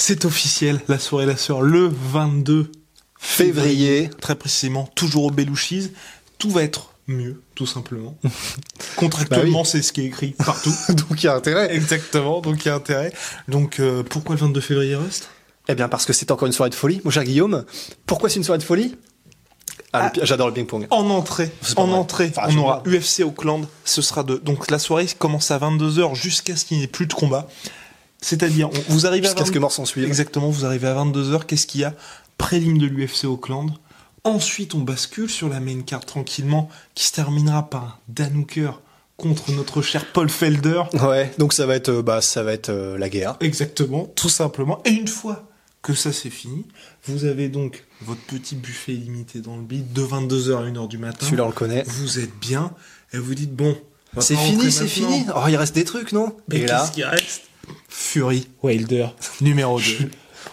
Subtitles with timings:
[0.00, 2.70] C'est officiel, la soirée La Sœur, le 22
[3.18, 4.08] Février.
[4.20, 5.90] très précisément, toujours au Belouchise.
[6.38, 8.16] Tout va être mieux, tout simplement.
[8.96, 10.72] Contractuellement, c'est ce qui est écrit partout.
[10.88, 11.74] Donc il y a intérêt.
[11.74, 13.12] Exactement, donc il y a intérêt.
[13.48, 15.30] Donc euh, pourquoi le 22 février Rust?
[15.68, 17.64] Eh bien parce que c'est encore une soirée de folie, mon cher Guillaume.
[18.06, 18.94] Pourquoi c'est une soirée de folie?
[19.92, 20.86] Ah, pi- J'adore le ping-pong.
[20.90, 21.96] En entrée, en vrai.
[21.96, 22.82] entrée, Enfin, on aura.
[22.86, 23.66] UFC Auckland.
[23.84, 27.06] Ce sera de donc la soirée commence à 22h jusqu'à ce qu'il n'y ait plus
[27.06, 27.48] de combat.
[28.20, 30.04] C'est-à-dire, vous arrivez à Jusqu'à ce 22 que mort s'en suive.
[30.04, 31.94] Exactement, vous arrivez à 22h, qu'est-ce qu'il y a?
[32.36, 33.70] Prélim de l'UFC Auckland.
[34.24, 38.72] Ensuite, on bascule sur la main card tranquillement, qui se terminera par un Dan Hooker
[39.16, 40.82] contre notre cher Paul Felder.
[41.02, 43.36] Ouais, donc ça va être, euh, bah, ça va être euh, la guerre.
[43.40, 44.80] Exactement, tout simplement.
[44.84, 45.44] Et une fois
[45.82, 46.66] que ça c'est fini,
[47.06, 50.98] vous avez donc votre petit buffet illimité dans le bide de 22h à 1h du
[50.98, 51.24] matin.
[51.24, 51.82] Celui-là on le connaît.
[51.86, 52.72] Vous êtes bien
[53.12, 53.76] et vous dites bon.
[54.18, 55.26] C'est fini, c'est fini.
[55.34, 56.36] Oh, il reste des trucs, non?
[56.50, 57.42] Et Et là, qu'est-ce qui reste?
[57.88, 59.08] Fury Wilder
[59.40, 59.84] numéro 2.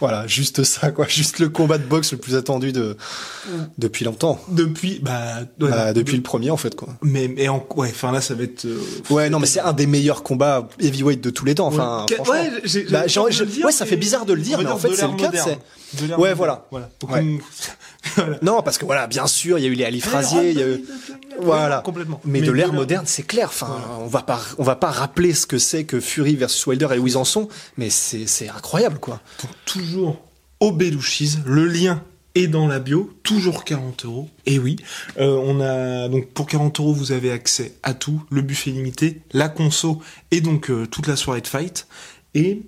[0.02, 1.08] voilà, juste ça, quoi.
[1.08, 2.98] Juste le combat de boxe le plus attendu de
[3.78, 4.40] depuis longtemps.
[4.50, 6.90] depuis bah, ouais, Bah, depuis de- le premier, en fait, quoi.
[7.02, 9.74] mais mais en ouais, enfin là ça va être euh, Ouais, non, mais c'est un
[9.74, 11.68] des meilleurs combats heavyweight de tous les temps.
[11.68, 12.34] Enfin, Ouais, franchement.
[12.92, 15.32] Bah, dire, ouais, ça fait bizarre de le dire, mais en fait, c'est le cas,
[16.18, 16.68] Ouais, voilà.
[16.72, 16.90] voilà.
[17.00, 17.20] Donc, Ouais.
[17.22, 17.40] on- voilà.
[18.42, 20.64] Non, parce que voilà, bien sûr, il y a eu les Ali Frazier, il y
[20.64, 20.86] a eu,
[21.42, 21.82] voilà.
[21.82, 22.22] complètement.
[22.24, 23.48] Mais, de Mais l'ère de l'ère- moderne, c'est clair.
[23.50, 26.90] Enfin, on va pas, on va pas rappeler ce que c'est que Fury versus Wilder
[26.94, 29.22] et où ils en sont, mais c'est, incroyable, quoi.
[29.42, 30.22] Donc, toujours
[30.60, 32.02] au Belouchis, le lien
[32.36, 34.30] est dans la bio, toujours 40 euros.
[34.46, 34.76] Et oui,
[35.20, 39.22] euh, on a donc pour 40 euros vous avez accès à tout, le buffet limité,
[39.32, 40.02] la conso
[40.32, 41.88] et donc euh, toute la soirée de fight.
[42.34, 42.64] Et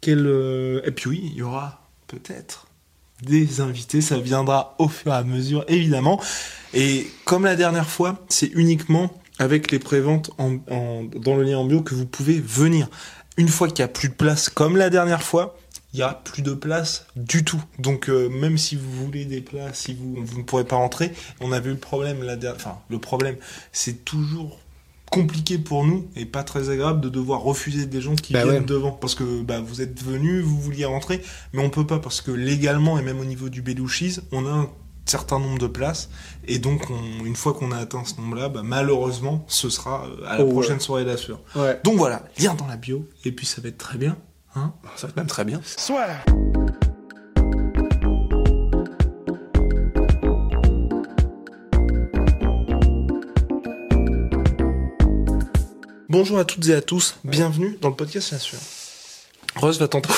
[0.00, 2.66] quel euh, et puis oui, il y aura peut-être
[3.22, 6.20] des invités, ça viendra au fur et à mesure évidemment.
[6.74, 10.58] Et comme la dernière fois, c'est uniquement avec les préventes en,
[11.04, 12.88] dans le lien en bio que vous pouvez venir.
[13.36, 15.56] Une fois qu'il n'y a plus de place, comme la dernière fois,
[15.92, 17.62] il y a plus de place du tout.
[17.78, 21.12] Donc euh, même si vous voulez des places, si vous, vous ne pourrez pas rentrer,
[21.40, 23.36] on avait eu le problème la dernière, enfin le problème,
[23.72, 24.58] c'est toujours
[25.10, 28.54] compliqué pour nous et pas très agréable de devoir refuser des gens qui Bah viennent
[28.60, 28.60] ouais.
[28.60, 31.20] devant parce que bah, vous êtes venus, vous vouliez rentrer,
[31.52, 34.50] mais on peut pas parce que légalement et même au niveau du Belouchis, on a
[34.50, 34.68] un
[35.06, 36.08] certain nombre de places
[36.46, 40.24] et donc on- une fois qu'on a atteint ce nombre-là, bah, malheureusement, ce sera euh,
[40.28, 40.52] à la Oh, ouais.
[40.52, 41.40] prochaine soirée d'Assure.
[41.56, 41.80] Ouais.
[41.82, 44.16] Donc voilà, lien dans la bio et puis ça va être très bien.
[44.54, 45.60] Hein Ça va être même très bien.
[56.10, 58.58] Bonjour à toutes et à tous, bienvenue dans le podcast Bien sûr.
[59.54, 60.08] Rose va tenter.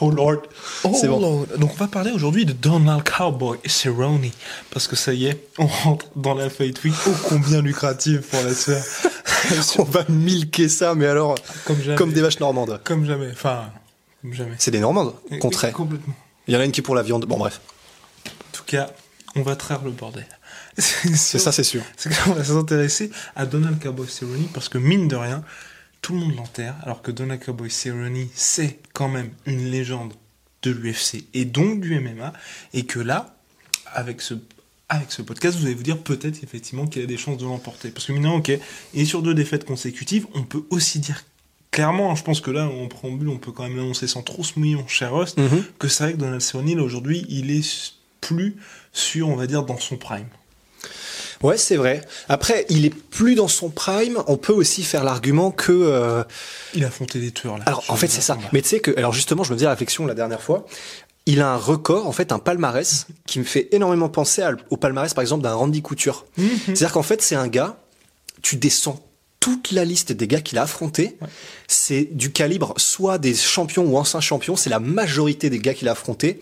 [0.00, 0.42] Oh lord.
[0.82, 1.20] Oh C'est bon.
[1.20, 1.46] lord.
[1.56, 4.28] Donc on va parler aujourd'hui de Donald Cowboy Cerrone
[4.70, 8.42] parce que ça y est, on rentre dans la Fight Week ô combien lucrative pour
[8.42, 8.84] la sphère.
[9.78, 11.96] On va milquer ça, mais alors, comme jamais.
[11.96, 12.80] comme des vaches normandes.
[12.82, 13.30] Comme jamais.
[13.30, 13.70] Enfin,
[14.20, 14.56] comme jamais.
[14.58, 15.72] C'est des normandes, contraire.
[15.72, 16.14] Complètement.
[16.48, 17.24] Il y en a une qui est pour la viande.
[17.24, 17.60] Bon, bref.
[18.26, 18.90] En tout cas,
[19.36, 20.26] on va traire le bordel.
[20.78, 21.82] C'est ça, c'est sûr.
[21.96, 25.42] c'est qu'on va s'intéresser à Donald Cowboy Cerrone parce que mine de rien,
[26.02, 30.12] tout le monde l'enterre, alors que Donald Cowboy Cerrone, c'est quand même une légende
[30.62, 32.32] de l'UFC et donc du MMA,
[32.74, 33.36] et que là,
[33.92, 34.34] avec ce,
[34.88, 37.90] avec ce podcast, vous allez vous dire peut-être effectivement qu'il a des chances de l'emporter.
[37.90, 38.52] Parce que mine de rien, ok,
[38.94, 41.24] et sur deux défaites consécutives, on peut aussi dire
[41.72, 44.58] clairement, je pense que là, en préambule, on peut quand même l'annoncer sans trop se
[44.58, 45.64] mouiller, mon cher Rust, Mhm.
[45.78, 48.56] que c'est vrai que Donald Cerrone, là, aujourd'hui, il est plus
[48.92, 50.26] sur, on va dire, dans son prime.
[51.42, 52.00] Ouais, c'est vrai.
[52.28, 54.18] Après, il est plus dans son prime.
[54.26, 55.70] On peut aussi faire l'argument que.
[55.72, 56.24] euh,
[56.74, 57.64] Il a affronté des tueurs là.
[57.66, 58.34] Alors, en fait, c'est ça.
[58.34, 58.48] combat.
[58.52, 60.66] Mais tu sais que, alors justement, je me faisais la réflexion la dernière fois.
[61.26, 64.76] Il a un record, en fait, un palmarès qui me fait énormément penser à- au
[64.76, 66.24] palmarès, par exemple, d'un Randy Couture.
[66.38, 66.48] Mhm.
[66.66, 67.76] C'est-à-dire qu'en fait, c'est un gars,
[68.42, 68.98] tu descends
[69.48, 71.16] toute la liste des gars qu'il a affrontés.
[71.66, 75.88] C'est du calibre soit des champions ou anciens champions, c'est la majorité des gars qu'il
[75.88, 76.40] a affrontés.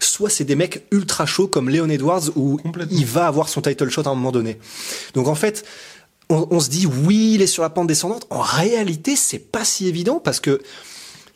[0.00, 2.58] Soit c'est des mecs ultra chauds comme Leon Edwards où
[2.90, 4.58] il va avoir son title shot à un moment donné.
[5.14, 5.64] Donc en fait,
[6.30, 8.26] on, on se dit oui, il est sur la pente descendante.
[8.30, 10.62] En réalité, c'est pas si évident parce que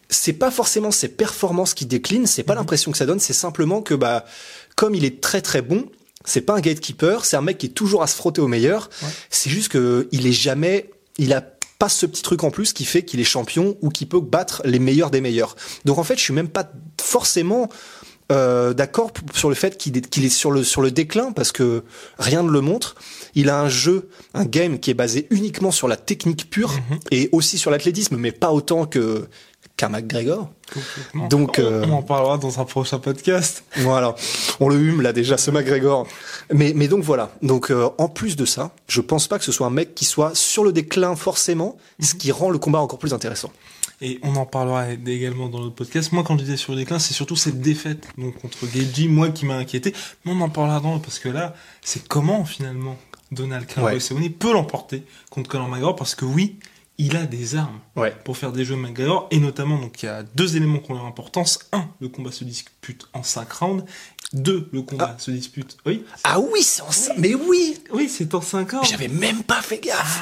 [0.09, 3.83] c'est pas forcément ses performances qui déclinent, c'est pas l'impression que ça donne, c'est simplement
[3.83, 4.25] que bah
[4.75, 5.87] comme il est très très bon,
[6.25, 8.91] c'est pas un gatekeeper, c'est un mec qui est toujours à se frotter au meilleur.
[9.31, 10.91] C'est juste que il est jamais,
[11.21, 11.45] il a
[11.79, 14.63] pas ce petit truc en plus qui fait qu'il est champion ou qui peut battre
[14.65, 15.55] les meilleurs des meilleurs.
[15.85, 16.71] Donc en fait, je suis même pas
[17.01, 17.69] forcément
[18.33, 21.53] euh, d'accord sur le fait qu'il est, qu'il est sur le sur le déclin parce
[21.53, 21.85] que
[22.19, 22.97] rien ne le montre.
[23.35, 26.73] Il a un jeu, un game qui est basé uniquement sur la technique pure
[27.11, 29.27] et aussi sur l'athlétisme, mais pas autant que
[30.73, 31.29] Complètement.
[31.29, 33.65] Donc, on, euh, on en parlera dans un prochain podcast.
[33.79, 34.15] Voilà,
[34.61, 36.07] on le hume là déjà, ce McGregor.
[36.53, 37.31] Mais, mais donc voilà.
[37.43, 40.05] Donc euh, en plus de ça, je pense pas que ce soit un mec qui
[40.05, 43.51] soit sur le déclin forcément, ce qui rend le combat encore plus intéressant.
[44.03, 46.13] Et on en parlera également dans notre podcast.
[46.13, 49.29] Moi, quand je disais sur le déclin, c'est surtout cette défaite donc contre Geji, moi
[49.29, 49.95] qui m'a inquiété.
[50.25, 52.97] Mais on en parlera dans parce que là, c'est comment finalement
[53.31, 54.31] Donald Cowboy Ouais.
[54.31, 56.57] Peut l'emporter contre Conor McGregor parce que oui,
[57.01, 58.15] il a des armes Ouais.
[58.25, 60.95] pour faire des jeux McGregor et notamment donc il y a deux éléments qui ont
[60.95, 61.59] leur importance.
[61.73, 63.85] Un, le combat se dispute en 5 rounds.
[64.33, 65.77] Deux, le combat se dispute.
[65.87, 67.13] Oui, Ah oui, c'est en ça.
[67.19, 68.87] Mais oui, oui, c'est en 5 rounds.
[68.89, 70.21] j'avais même pas fait gaffe.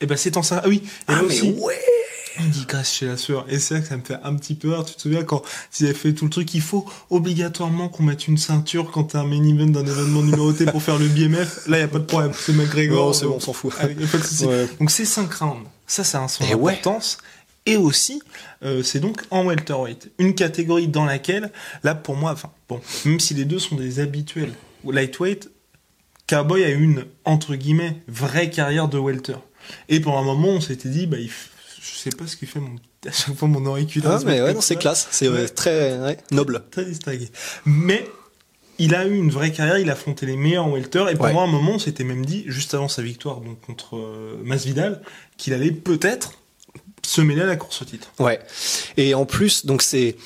[0.00, 0.82] Et ben c'est en 5 Ah oui.
[0.84, 1.80] Et ah là mais aussi, ouais.
[2.68, 3.46] Grâce chez la sueur.
[3.48, 4.84] Et c'est vrai que ça me fait un petit peu peur.
[4.84, 5.42] Tu te souviens quand
[5.78, 9.18] ils avaient fait tout le truc, il faut obligatoirement qu'on mette une ceinture quand t'es
[9.18, 11.66] un main event d'un événement numéroté pour faire le BMF.
[11.66, 12.32] Là, y a pas de problème.
[12.34, 13.06] C'est McGregor.
[13.06, 13.72] Non, c'est bon, on s'en fout.
[13.78, 14.46] Allez, pas de.
[14.46, 14.68] Ouais.
[14.78, 15.68] Donc c'est 5 rounds.
[15.86, 16.72] Ça, ça a son Et ouais.
[16.74, 17.18] importance.
[17.66, 18.22] Et aussi,
[18.64, 20.10] euh, c'est donc en welterweight.
[20.18, 21.52] Une catégorie dans laquelle,
[21.82, 24.52] là, pour moi, enfin, bon, même si les deux sont des habituels
[24.84, 25.50] lightweight,
[26.26, 29.36] Cowboy a eu une, entre guillemets, vraie carrière de welter.
[29.88, 31.30] Et pendant un moment, on s'était dit, bah, il
[31.80, 32.76] je sais pas ce qu'il fait mon,
[33.08, 34.12] à chaque fois mon auriculaire.
[34.12, 35.40] Ah mais ouais, c'est classe, c'est Ouais.
[35.40, 36.62] euh, très ouais, noble.
[36.70, 37.28] Très distingué.
[37.64, 38.08] Mais,
[38.78, 41.34] il a eu une vraie carrière, il a affronté les meilleurs en welter, et pendant
[41.42, 41.48] Ouais.
[41.48, 45.02] un moment, on s'était même dit, juste avant sa victoire, donc contre euh, Masvidal,
[45.36, 46.32] qu'il allait peut-être
[47.04, 48.10] se mêler à la course au titre.
[48.18, 48.40] Ouais.
[48.96, 50.16] Et en plus, donc c'est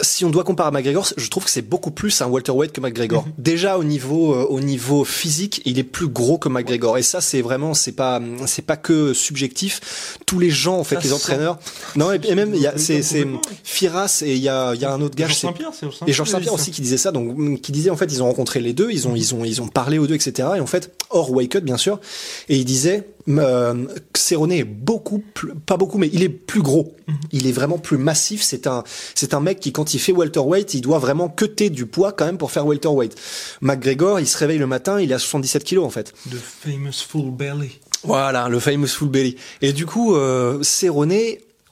[0.00, 2.80] si on doit comparer à McGregor, je trouve que c'est beaucoup plus un welterweight que
[2.80, 3.24] McGregor.
[3.38, 6.98] Déjà au niveau euh, au niveau physique, il est plus gros que McGregor.
[6.98, 10.18] Et ça, c'est vraiment c'est pas c'est pas que subjectif.
[10.26, 11.14] Tous les gens, en fait, Ça les sent.
[11.14, 11.58] entraîneurs.
[11.96, 13.26] Non, et, et même il y a c'est c'est.
[13.62, 15.26] Firas et il y a il y a un autre gars.
[15.26, 17.58] je Georges sais Saint-Pierre, c'est Georges et Georges Saint-Pierre aussi qui disait ça, donc mm,
[17.58, 19.68] qui disait en fait ils ont rencontré les deux, ils ont ils ont ils ont
[19.68, 20.48] parlé aux deux, etc.
[20.56, 22.00] Et en fait hors Wake Up bien sûr,
[22.48, 26.94] et il disait euh, Cerrone est beaucoup plus, pas beaucoup, mais il est plus gros.
[27.32, 28.42] Il est vraiment plus massif.
[28.42, 28.84] C'est un
[29.14, 32.26] c'est un mec qui quand il fait welterweight, il doit vraiment cutter du poids quand
[32.26, 33.14] même pour faire welterweight.
[33.60, 36.12] McGregor, il se réveille le matin, il est à 77 kilos en fait.
[36.30, 37.80] The famous full belly.
[38.02, 39.36] Voilà, le famous full belly.
[39.62, 41.14] Et du coup, euh, Cerrone,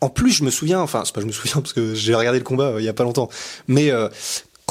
[0.01, 2.39] en plus, je me souviens, enfin, c'est pas je me souviens parce que j'ai regardé
[2.39, 3.29] le combat euh, il y a pas longtemps,
[3.69, 4.09] mais euh,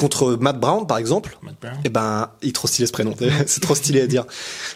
[0.02, 1.76] contre Matt Brown, par exemple, Matt Brown.
[1.84, 3.14] eh ben, il est trop stylé ce prénom,
[3.46, 4.24] c'est trop stylé à dire.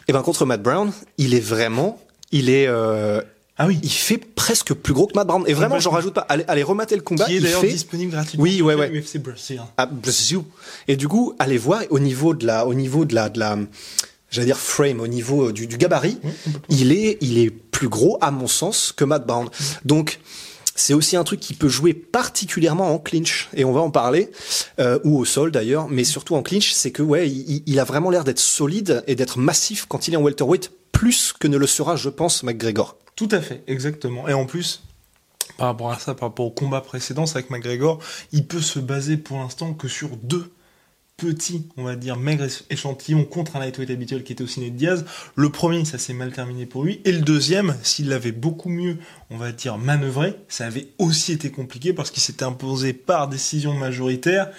[0.08, 2.00] Eh ben, contre Matt Brown, il est vraiment,
[2.32, 3.20] il est, euh,
[3.58, 3.78] Ah oui.
[3.82, 5.42] il fait presque plus gros que Matt Brown.
[5.46, 6.26] Et vraiment, j'en rajoute pas.
[6.28, 7.24] Allez, allez remater le combat.
[7.26, 8.42] Qui est il d'ailleurs fait disponible gratuitement.
[8.44, 8.88] Oui, ouais, ouais.
[8.90, 9.60] UFC Brazil.
[9.76, 10.44] ah, bless you.
[10.88, 13.58] Et du coup, allez voir au niveau de la, au niveau de la, de la,
[14.30, 16.30] j'allais dire frame, au niveau du, du gabarit, Oui,
[16.68, 19.48] il est, il est plus gros à mon sens que Matt Brown.
[19.84, 20.20] Donc
[20.76, 24.30] c'est aussi un truc qui peut jouer particulièrement en clinch et on va en parler
[24.78, 28.10] euh, ou au sol d'ailleurs, mais surtout en clinch, c'est que ouais, il, a vraiment
[28.10, 31.66] l'air d'être solide et d'être massif quand il est en welterweight plus que ne le
[31.66, 32.96] sera, je pense, McGregor.
[33.16, 34.28] Tout à fait, exactement.
[34.28, 34.82] Et en plus,
[35.56, 37.98] par rapport à ça, par rapport au combat précédent, avec McGregor,
[38.32, 40.50] il peut se baser pour l'instant que sur deux
[41.16, 45.04] petits, on va dire, maigres échantillons contre un lightweight habituel qui était aussi Ned Diaz.
[45.34, 47.00] Le premier, ça s'est mal terminé pour lui.
[47.04, 48.98] Et le deuxième, s'il l'avait beaucoup mieux,
[49.30, 53.72] on va dire, manœuvré, ça avait aussi été compliqué parce qu'il s'était imposé par décision
[53.72, 54.50] majoritaire.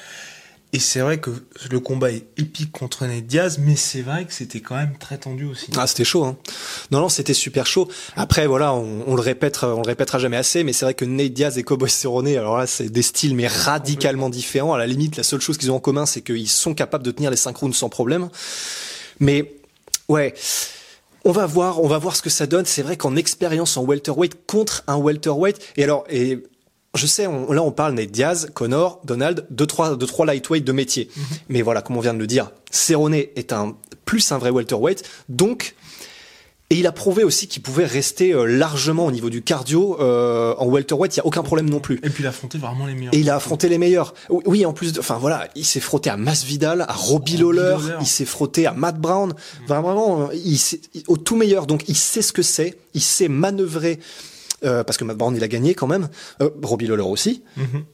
[0.73, 1.31] Et c'est vrai que
[1.71, 5.17] le combat est épique contre Ned Diaz, mais c'est vrai que c'était quand même très
[5.17, 5.71] tendu aussi.
[5.77, 6.25] Ah, c'était chaud.
[6.25, 6.37] Hein.
[6.91, 7.87] Non, non, c'était super chaud.
[8.17, 11.31] Après, voilà, on, le répète, on le répétera jamais assez, mais c'est vrai que Nate
[11.31, 14.73] Diaz et Cowboy Cerrone, alors là, c'est des styles mais radicalement différents.
[14.73, 17.11] À la limite, la seule chose qu'ils ont en commun, c'est qu'ils sont capables de
[17.11, 18.29] tenir les cinq sans problème.
[19.19, 19.55] Mais
[20.09, 20.33] ouais.
[21.23, 22.65] On va voir, on va voir ce que ça donne.
[22.65, 26.43] C'est vrai qu'en expérience en welterweight contre un welterweight, et alors, et
[26.97, 30.63] je sais, on- là on parle Nate Diaz, Connor, Donald, deux trois, deux trois lightweight
[30.65, 31.09] de métier.
[31.49, 33.75] Mais voilà, comme on vient de le dire, Cerrone est un
[34.05, 35.75] plus un vrai welterweight, donc
[36.69, 40.53] et il a prouvé aussi qu'il pouvait rester euh, largement au niveau du cardio euh,
[40.57, 41.95] en welterweight, il y a aucun problème non plus.
[42.03, 43.13] Et puis il a affronté vraiment les meilleurs.
[43.13, 44.13] Et il a affronté les meilleurs.
[44.29, 48.05] Oui, en plus de, enfin voilà, il s'est frotté à Masvidal, à Robbie Lawler, il
[48.07, 49.33] s'est frotté à Matt Brown.
[49.63, 50.59] Enfin, vraiment, il
[51.07, 51.67] au tout meilleur.
[51.67, 53.99] Donc il sait ce que c'est, il sait manœuvrer.
[54.63, 56.09] Euh, parce que Matt Brown il a gagné quand même,
[56.41, 57.43] euh, Robbie Lawler aussi.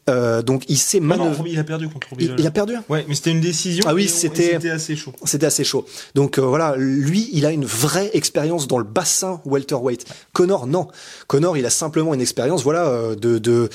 [0.10, 1.50] Euh, donc il non, manœuvrer.
[1.52, 2.76] il a perdu contre Robbie il, il a perdu.
[2.90, 3.84] Ouais, mais c'était une décision.
[3.88, 5.14] Ah oui, c'était assez chaud.
[5.24, 5.86] C'était assez chaud.
[6.16, 10.06] Donc euh, voilà, lui, il a une vraie expérience dans le bassin welterweight.
[10.34, 10.88] Connor, non.
[11.28, 13.70] Connor, il a simplement une expérience, voilà, euh, de, de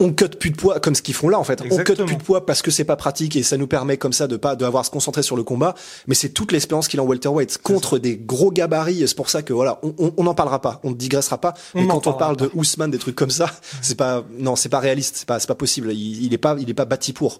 [0.00, 1.62] on cut plus de poids comme ce qu'ils font là en fait.
[1.70, 4.12] On cut plus de poids parce que c'est pas pratique et ça nous permet comme
[4.12, 5.74] ça de pas d'avoir à se concentrer sur le combat.
[6.06, 9.06] Mais c'est toute l'expérience qu'il a en welterweight contre des gros gabarits.
[9.06, 11.54] C'est pour ça que voilà, on, on, on en parlera pas, on ne digressera pas.
[11.74, 13.50] On mais n'en quand on parle de Ousmane, des trucs comme ça,
[13.82, 15.92] c'est pas non, c'est pas réaliste, c'est pas c'est pas possible.
[15.92, 17.38] Il, il est pas il est pas bâti pour.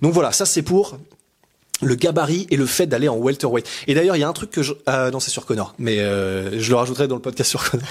[0.00, 0.96] Donc voilà, ça c'est pour
[1.82, 3.68] le gabarit et le fait d'aller en welterweight.
[3.86, 4.72] Et d'ailleurs, il y a un truc que je...
[4.86, 7.86] Ah non, c'est sur Connor, mais euh, je le rajouterai dans le podcast sur Connor.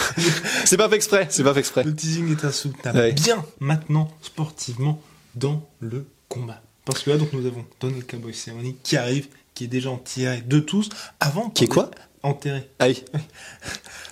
[0.64, 1.84] c'est pas fait exprès, c'est pas fait exprès.
[1.84, 2.98] Le teasing est insoutenable.
[2.98, 3.12] Ouais.
[3.12, 5.00] Bien maintenant, sportivement,
[5.34, 6.60] dans le combat.
[6.84, 10.42] Parce que là, donc, nous avons Donald Cowboy Cerrone qui arrive, qui est déjà enterré
[10.46, 10.88] de tous.
[11.20, 11.50] Avant.
[11.50, 11.90] Qui est quoi?
[12.22, 12.68] Enterré.
[12.78, 13.04] Ah oui.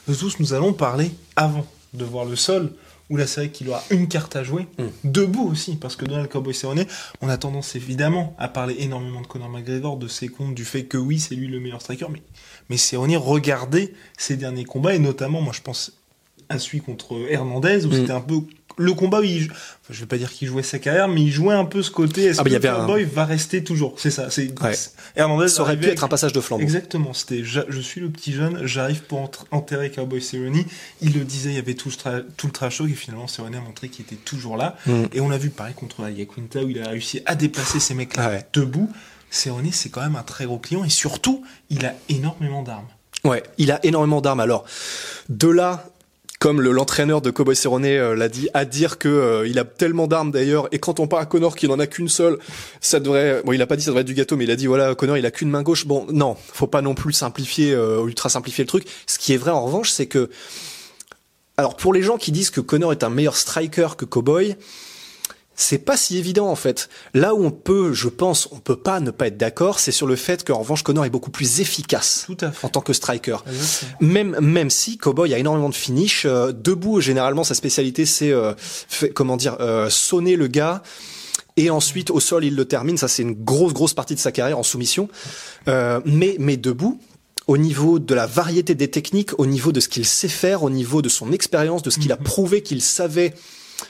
[0.08, 2.72] De tous, nous allons parler avant de voir le sol.
[3.10, 4.66] Où là, c'est vrai qu'il aura une carte à jouer.
[4.78, 4.84] Mm.
[5.10, 6.84] Debout aussi, parce que Donald Cowboy Cerrone,
[7.20, 10.84] on a tendance évidemment à parler énormément de Conor McGregor, de ses comptes, du fait
[10.84, 12.06] que oui, c'est lui le meilleur striker.
[12.10, 12.22] Mais,
[12.70, 15.92] mais Cerrone, regardez ses derniers combats, et notamment, moi, je pense
[16.48, 17.92] à celui contre Hernandez, où Mm.
[17.92, 18.40] c'était un peu
[18.76, 21.54] le combat il, enfin, je vais pas dire qu'il jouait sa carrière, mais il jouait
[21.54, 22.24] un peu ce côté.
[22.24, 23.94] Est-ce Ah, bah, y que un- Cowboy va rester toujours?
[23.98, 24.30] C'est ça.
[24.30, 24.72] C'est Ouais.
[25.16, 26.62] Hernandez Ça aurait pu avec- être un passage de flambeau.
[26.62, 30.64] Exactement, c'était je, je suis le petit jeune, j'arrive pour enterrer Cowboy Cerrone.
[31.00, 33.26] Il le disait, il y avait tout, le tra- tout le trash talk et finalement
[33.28, 34.76] Cerrone a montré qu'il était toujours là.
[34.86, 35.04] Mm.
[35.12, 35.96] Et on l'a vu pareil contre
[36.34, 38.46] Quinta où il a réussi à déplacer ces mecs-là Ah ouais.
[38.52, 38.90] debout.
[39.30, 42.86] Cerrone, c'est quand même un très gros client et surtout, il a énormément d'armes.
[43.24, 44.40] Ouais, il a énormément d'armes.
[44.40, 44.64] Alors,
[45.28, 45.88] de là,
[46.44, 49.64] comme le- l'entraîneur de Cowboy Cerrone euh, l'a dit, à dire que euh, il a
[49.64, 52.36] tellement d'armes d'ailleurs, et quand on parle à Connor qu'il en a qu'une seule,
[52.82, 53.40] ça devrait.
[53.46, 54.94] Bon, il a pas dit ça devrait être du gâteau, mais il a dit voilà,
[54.94, 55.86] Connor il a qu'une main gauche.
[55.86, 58.84] Bon, non, faut pas non plus simplifier, euh, ultra simplifier le truc.
[59.06, 60.28] Ce qui est vrai en revanche, c'est que,
[61.56, 64.54] alors pour les gens qui disent que Connor est un meilleur striker que Cowboy.
[65.56, 66.88] C'est pas si évident en fait.
[67.14, 70.06] Là où on peut, je pense, on peut pas ne pas être d'accord, c'est sur
[70.06, 72.66] le fait qu'en revanche Connor est beaucoup plus efficace Tout à fait.
[72.66, 73.36] en tant que striker.
[73.46, 73.92] Exactement.
[74.00, 78.52] Même même si Cowboy a énormément de finish, euh, debout généralement sa spécialité c'est euh,
[79.14, 80.82] comment dire euh, sonner le gars
[81.56, 82.96] et ensuite au sol il le termine.
[82.96, 85.08] Ça c'est une grosse grosse partie de sa carrière en soumission.
[85.68, 86.98] Euh, mais mais debout.
[87.46, 90.70] Au niveau de la variété des techniques, au niveau de ce qu'il sait faire, au
[90.70, 93.34] niveau de son expérience, de ce qu'il a prouvé qu'il savait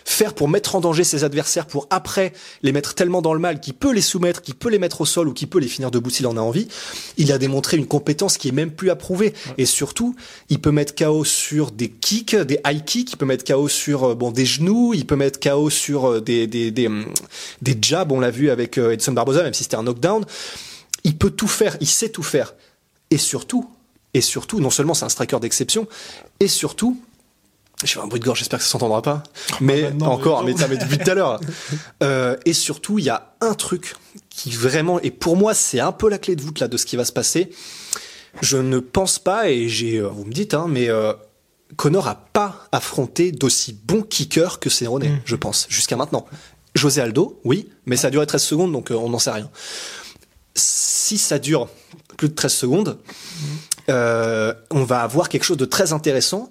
[0.04, 3.60] faire pour mettre en danger ses adversaires, pour après les mettre tellement dans le mal
[3.60, 5.90] qu'il peut les soumettre, qu'il peut les mettre au sol ou qu'il peut les finir
[5.90, 6.68] debout s'il en a envie,
[7.16, 9.34] il a démontré une compétence qui est même plus à prouver.
[9.58, 10.14] Et surtout,
[10.48, 14.04] il peut mettre KO sur des kicks, des high kicks, il peut mettre KO sur
[14.04, 17.06] euh, bon des genoux, il peut mettre KO sur euh, des des des, hum,
[17.62, 20.24] des jabs, on l'a vu avec euh, Edson Barboza, même si c'était un knockdown.
[21.04, 22.54] Il peut tout faire, il sait tout faire.
[23.10, 23.68] Et surtout,
[24.14, 25.86] et surtout, non seulement c'est un striker d'exception,
[26.40, 26.98] et surtout,
[27.82, 29.22] je fais un bruit de gorge, j'espère que ça s'entendra pas.
[29.60, 31.40] Mais maintenant, encore, mais ça, mais depuis tout à l'heure.
[32.02, 33.94] Euh, et surtout, il y a un truc
[34.28, 36.84] qui vraiment, et pour moi, c'est un peu la clé de voûte là de ce
[36.86, 37.50] qui va se passer.
[38.42, 41.12] Je ne pense pas, et j'ai, euh, vous me dites, hein, mais euh,
[41.76, 45.20] Connor a pas affronté d'aussi bon kicker que Cerrone, Mm.
[45.24, 46.26] je pense, jusqu'à maintenant.
[46.74, 49.50] José Aldo, oui, mais ça a duré 13 secondes, donc euh, on n'en sait rien.
[50.54, 51.68] Si ça dure
[52.16, 52.98] plus de 13 secondes,
[53.88, 56.50] euh, on va avoir quelque chose de très intéressant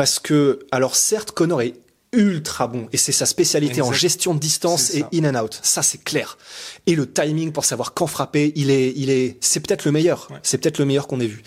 [0.00, 1.74] parce que, alors certes, Connor est
[2.12, 5.60] ultra bon et c'est sa spécialité en gestion de distance et in and out.
[5.62, 6.38] Ça, c'est clair.
[6.86, 10.26] Et le timing pour savoir quand frapper, il est, il est, c'est peut-être le meilleur.
[10.30, 10.38] Ouais.
[10.42, 11.42] C'est peut-être le meilleur qu'on ait vu.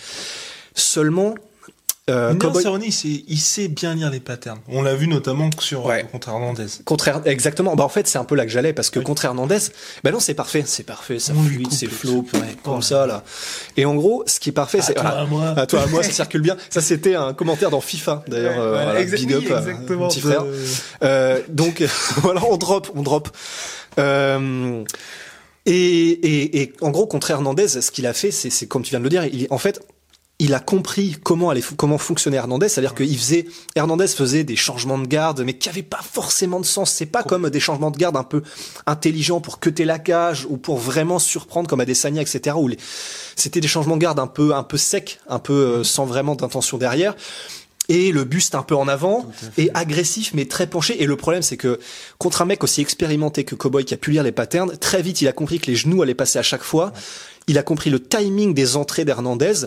[0.76, 1.34] Seulement,
[2.10, 4.60] euh, Cowboy- Cerrone, il sait, bien lire les patterns.
[4.68, 6.02] On l'a vu notamment sur Ouais.
[6.04, 6.66] euh, contre Hernandez.
[6.84, 7.76] Contraire, exactement.
[7.76, 9.06] Bah en fait, c'est un peu là que j'allais parce que Oui.
[9.06, 9.58] contre Hernandez,
[10.04, 12.24] bah non, c'est parfait, c'est parfait, ça fluide, c'est ouais.
[12.64, 13.24] comme ça là.
[13.78, 15.54] Et en gros, ce qui est parfait, c'est toi, à moi.
[15.58, 16.58] à toi, à moi, ça circule bien.
[16.70, 18.60] Ça, c'était un commentaire dans FIFA d'ailleurs.
[18.60, 20.08] euh, voilà, big oui, up, exactement.
[20.10, 20.44] petit frère.
[20.44, 20.66] Euh,
[21.04, 21.82] Euh, donc
[22.18, 23.30] voilà, on drop, on drop.
[24.00, 24.84] Euh,
[25.66, 28.90] et, et, et en gros, contre Hernandez, ce qu'il a fait, c'est, c'est comme tu
[28.90, 29.80] viens de le dire, il, en fait,
[30.40, 34.98] il a compris comment allait, comment fonctionnait Hernandez, c'est-à-dire qu'il faisait, Hernandez faisait des changements
[34.98, 36.92] de garde, mais qui avaient pas forcément de sens.
[36.92, 38.42] C'est pas comme des changements de garde un peu
[38.86, 42.56] intelligents pour cuter la cage ou pour vraiment surprendre comme Adesanya, etc.
[42.60, 42.78] Où les,
[43.36, 46.36] c'était des changements de garde un peu, un peu secs, un peu euh, sans vraiment
[46.36, 47.16] d'intention derrière.
[47.90, 51.04] Et le buste un peu en avant et agressif mais très penché.
[51.04, 51.80] Et le problème c'est que
[52.18, 55.22] contre un mec aussi expérimenté que Cowboy qui a pu lire les patterns, très vite
[55.22, 56.94] il a compris que les genoux allaient passer à chaque fois.
[57.48, 59.66] Il a compris le timing des entrées d'Hernandez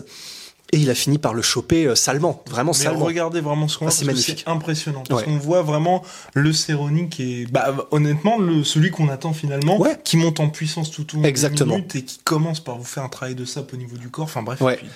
[0.73, 3.05] et il a fini par le choper euh, salement, vraiment Mais salement.
[3.05, 4.43] regardez vraiment ce qu'on Ah, voit, c'est magnifique.
[4.45, 5.03] c'est impressionnant.
[5.07, 5.27] Parce Ouais.
[5.27, 9.97] qu'on voit vraiment le Cerrone qui est, bah, honnêtement, le, celui qu'on attend finalement, Ouais.
[10.03, 11.75] qui monte en puissance tout au long Exactement.
[11.75, 14.25] minutes et qui commence par vous faire un travail de sap au niveau du corps.
[14.25, 14.59] Enfin bref.
[14.61, 14.73] Ouais.
[14.73, 14.87] et puis-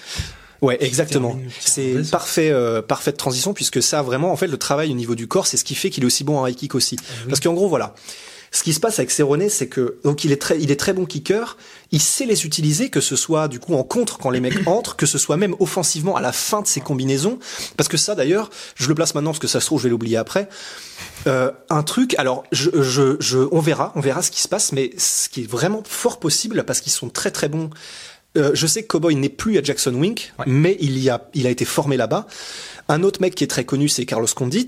[0.61, 1.35] Ouais, exactement.
[1.59, 5.27] C'est parfait, euh, parfaite transition puisque ça vraiment en fait le travail au niveau du
[5.27, 6.97] corps, c'est ce qui fait qu'il est aussi bon en high kick aussi.
[6.99, 7.29] Ah oui.
[7.29, 7.95] Parce qu'en gros voilà,
[8.53, 10.91] Ce qui se passe avec Cerrone, c'est que donc il est très, il est très
[10.91, 11.55] bon kicker.
[11.91, 14.97] Il sait les utiliser, que ce soit du coup en contre quand les mecs entrent,
[14.97, 17.39] que ce soit même offensivement à la fin de ses combinaisons.
[17.77, 19.89] Parce que ça, d'ailleurs, je le place maintenant parce que ça se trouve je vais
[19.89, 20.49] l'oublier après.
[21.27, 24.73] Euh, un truc, alors je, je, je, on verra, on verra ce qui se passe,
[24.73, 27.69] mais ce qui est vraiment fort possible parce qu'ils sont très très bons.
[28.37, 30.45] Euh, je sais que Cowboy n'est plus à Jackson Wink, Ouais.
[30.47, 32.27] mais il y a, il a été formé là-bas.
[32.87, 34.67] Un autre mec qui est très connu, c'est Carlos Condit.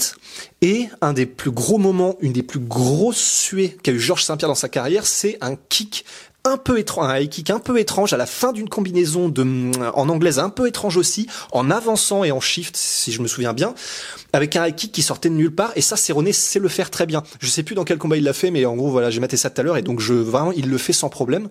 [0.62, 4.50] Et un des plus gros moments, une des plus grosses suées qu'a eu Georges Saint-Pierre
[4.50, 6.04] dans sa carrière, c'est un kick
[6.46, 9.72] un peu étrange, un high kick un peu étrange à la fin d'une combinaison de,
[9.94, 13.54] en anglaise un peu étrange aussi, en avançant et en shift, si je me souviens
[13.54, 13.74] bien,
[14.34, 15.72] avec un high kick qui sortait de nulle part.
[15.78, 17.24] Et ça, Cerrone sait le faire très bien.
[17.40, 19.38] Je sais plus dans quel combat il l'a fait, mais en gros, voilà, j'ai maté
[19.38, 21.48] ça tout à l'heure et donc je, vraiment, il le fait sans problème.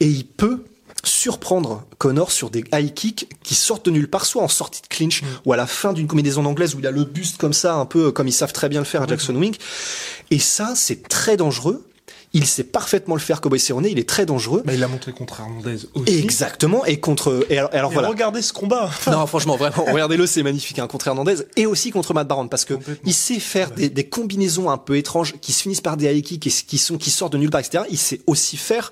[0.00, 0.64] Et il peut
[1.08, 4.86] surprendre Connor sur des high kicks qui sortent de nulle part, soit en sortie de
[4.88, 7.74] clinch ou à la fin d'une combinaison anglaise où il a le buste comme ça,
[7.74, 9.56] un peu comme ils savent très bien le faire à Jackson Wink.
[10.30, 11.86] Et ça, c'est très dangereux.
[12.32, 13.86] Il sait parfaitement le faire, Cowboy Cerrone.
[13.88, 14.62] Il est très dangereux.
[14.66, 16.18] Bah, il l'a montré contre Hernandez aussi.
[16.18, 16.84] Exactement.
[16.84, 17.46] Et contre.
[17.48, 18.08] Et alors, alors Et voilà.
[18.08, 18.90] regardez ce combat.
[19.10, 22.66] Non, franchement, vraiment, regardez-le, c'est magnifique, hein, contre Hernandez et aussi contre Matt Barron, parce
[22.66, 26.12] que il sait faire des, des combinaisons un peu étranges qui se finissent par des
[26.12, 27.84] high kicks et qui sont qui sortent de nulle part, etc.
[27.90, 28.90] Il sait aussi faire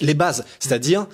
[0.00, 1.06] les bases, c'est-à-dire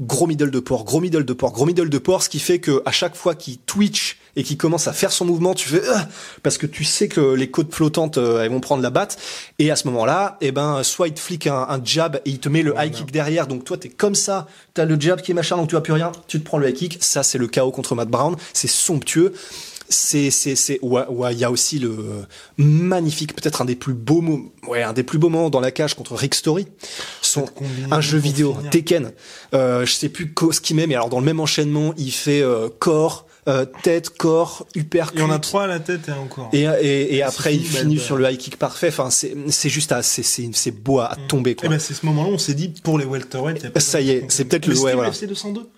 [0.00, 2.58] gros middle de port, gros middle de port, gros middle de port, ce qui fait
[2.58, 5.82] que à chaque fois qu'il twitch et qu'il commence à faire son mouvement, tu fais
[5.92, 6.08] Ah
[6.42, 9.18] parce que tu sais que les côtes flottantes euh, elles vont prendre la batte.
[9.58, 12.48] Et à ce moment-là, eh ben soit il te un, un jab et il te
[12.48, 15.34] met le high kick derrière, donc toi t'es comme ça, t'as le jab qui est
[15.34, 17.46] machin, donc tu vois plus rien, tu te prends le high kick, ça c'est le
[17.46, 19.34] chaos contre Matt Brown, c'est somptueux.
[19.92, 21.94] C'est c'est c'est ouais ouais, il y a aussi le
[22.56, 25.70] magnifique peut-être un des plus beaux moments ouais un des plus beaux moments dans la
[25.70, 26.66] cage contre Rick Story
[27.20, 27.44] son
[27.90, 28.70] un jeu vidéo finir.
[28.70, 29.12] Tekken
[29.54, 32.40] euh, je sais plus ce qu'il met mais alors dans le même enchaînement il fait
[32.42, 36.12] euh, corps euh, tête corps uppercut Il y en a trois à la tête et
[36.12, 36.48] encore.
[36.52, 39.34] et, et, et après il fini, finit bah, sur le high kick parfait enfin c'est
[39.48, 42.06] c'est juste à c'est c'est c'est beau à, à tomber quoi Et ben c'est ce
[42.06, 45.10] moment-là, on s'est dit pour les welterweight, Ça y est, c'est peut-être le- ouais, voilà.
[45.10, 45.68] UFC 202.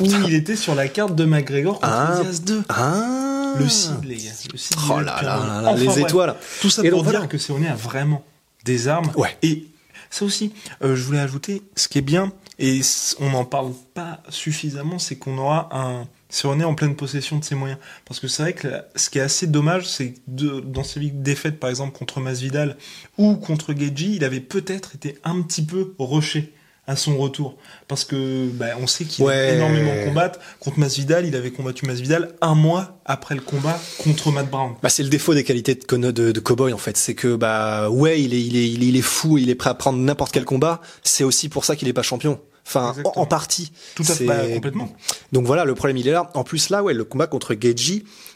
[0.00, 2.20] Où il était sur la carte de McGregor contre Ah.
[2.22, 2.62] Diaz 2.
[2.68, 4.30] ah Le seed, les gars.
[4.52, 4.58] Le
[4.90, 5.54] oh du là Pierre là Benoît.
[5.56, 7.26] là là, Enfin, les étoiles Tout ça Et pour donc, dire voilà.
[7.28, 8.24] que Cerrone a vraiment
[8.64, 9.10] des armes.
[9.16, 9.36] Ouais.
[9.42, 9.66] Et
[10.10, 12.80] ça aussi, euh, je voulais ajouter, ce qui est bien, et
[13.20, 17.54] on n'en parle pas suffisamment, c'est qu'on aura un Cerrone en pleine possession de ses
[17.54, 17.78] moyens.
[18.06, 21.60] Parce que c'est vrai que ce qui est assez dommage, c'est que dans ses défaites,
[21.60, 22.76] par exemple, contre Masvidal
[23.18, 26.52] ou contre Geji, il avait peut-être été un petit peu rushé
[26.92, 27.56] à son retour.
[27.88, 29.34] Parce que bah, on sait qu'il Ouais.
[29.34, 30.38] a énormément combattre.
[30.60, 34.74] Contre Masvidal, il avait combattu Masvidal un mois après le combat contre Matt Brown.
[34.82, 37.90] Bah, c'est le défaut des qualités de, de, de Cowboy en fait, c'est que bah
[37.90, 39.98] ouais il est il est il est, il est fou, il est prêt à prendre
[39.98, 40.80] n'importe quel combat.
[41.02, 42.40] C'est aussi pour ça qu'il est pas champion.
[42.64, 43.18] Enfin en, Exactement.
[43.18, 43.72] en partie.
[43.96, 44.92] Tout à fait, bah, complètement.
[45.32, 46.30] Donc voilà le problème il est là.
[46.34, 47.56] En plus là ouais le combat contre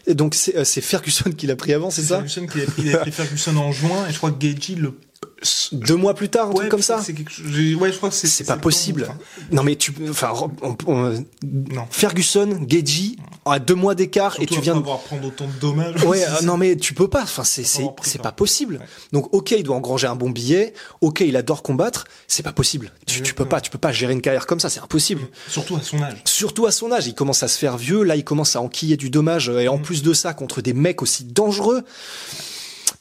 [0.08, 2.16] et donc c'est euh, c'est Ferguson qui l'a pris avant c'est ça?
[2.16, 4.36] Ferguson qui pris, il a pris Ferguson en juin et je crois que
[4.76, 4.98] le.
[5.72, 7.02] Deux mois plus tard un Ouais, truc comme ça.
[7.04, 8.26] c'est quelque chose- j'ai- Ouais, je crois que c'est.
[8.26, 9.06] C'est pas possible.
[9.06, 9.18] enfin.
[9.52, 11.84] Non mais tu enfin on- on- Non.
[11.90, 16.02] Ferguson, Geji à deux mois d'écart et tu viens avoir prendre autant de dommages.
[16.04, 17.22] Ouais, euh, non mais tu peux pas.
[17.22, 18.78] Enfin, c'est c'est pas possible.
[18.80, 18.86] Ouais.
[19.12, 20.72] Donc ok, il doit engranger un bon billet.
[21.02, 22.04] Ok, il adore combattre.
[22.26, 22.90] C'est pas possible.
[23.06, 24.70] Tu, tu peux pas, tu peux pas gérer une carrière comme ça.
[24.70, 25.20] C'est impossible.
[25.48, 26.16] Surtout à son âge.
[26.24, 28.02] Surtout à son âge, il commence à se faire vieux.
[28.04, 29.50] Là, il commence à enquiller du dommage.
[29.50, 29.70] Et Mm.
[29.72, 31.82] en plus de ça, contre des mecs aussi dangereux.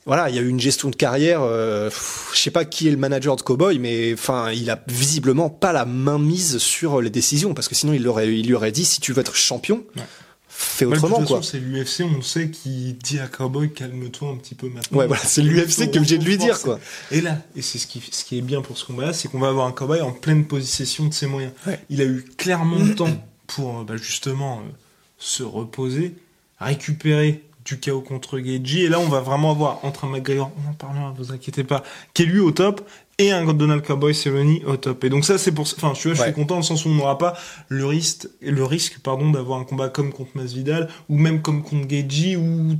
[0.05, 1.41] Voilà, il y a eu une gestion de carrière.
[1.41, 1.89] Euh,
[2.33, 5.73] je sais pas qui est le manager de Cowboy, mais enfin, il a visiblement pas
[5.73, 8.85] la main mise sur les décisions, parce que sinon, il aurait, il lui aurait dit
[8.85, 10.03] si tu veux être champion, Ouais.
[10.47, 11.41] fais de autrement quoi.
[11.41, 14.99] c'est l'UFC, on sait qu'il dit à Cowboy calme-toi un petit peu maintenant.
[14.99, 16.79] Ouais, voilà, c'est l'UFC qui est obligé de lui dire quoi.
[17.11, 19.39] Et là, et c'est ce qui, ce qui est bien pour ce combat-là, c'est qu'on
[19.39, 21.51] va avoir un Cowboy en pleine possession de ses moyens.
[21.65, 21.79] Ouais.
[21.89, 23.09] Il a eu clairement le temps
[23.47, 24.71] pour euh, bah, justement euh,
[25.17, 26.13] se reposer,
[26.59, 28.83] récupérer du chaos contre Geji.
[28.83, 31.83] Et là, on va vraiment avoir entre un McGregor, on en parlera, vous inquiétez pas,
[32.13, 35.03] qui est lui au top, et un Donald Cowboy Cerrone au top.
[35.03, 36.27] Et donc ça, c'est pour, enfin, tu vois, je Ouais.
[36.27, 37.33] suis content dans le sens où on n'aura pas
[37.69, 41.89] le risque, le risque, pardon, d'avoir un combat comme contre Masvidal ou même comme contre
[41.89, 42.75] Geji où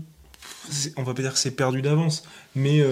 [0.98, 2.24] on va pas dire que c'est perdu d'avance,
[2.56, 2.92] mais euh,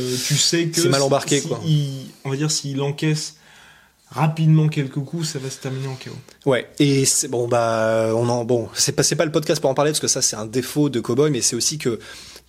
[0.00, 1.60] Euh, tu sais que C'est mal embarqué, si quoi.
[1.66, 3.34] il- on va dire s'il encaisse
[4.10, 6.16] rapidement quelques coups, ça va se terminer en chaos.
[6.44, 9.92] Ouais, et c'est bon bah on en bon, c'est pas le podcast pour en parler
[9.92, 12.00] parce que ça c'est un défaut de Cowboy mais c'est aussi que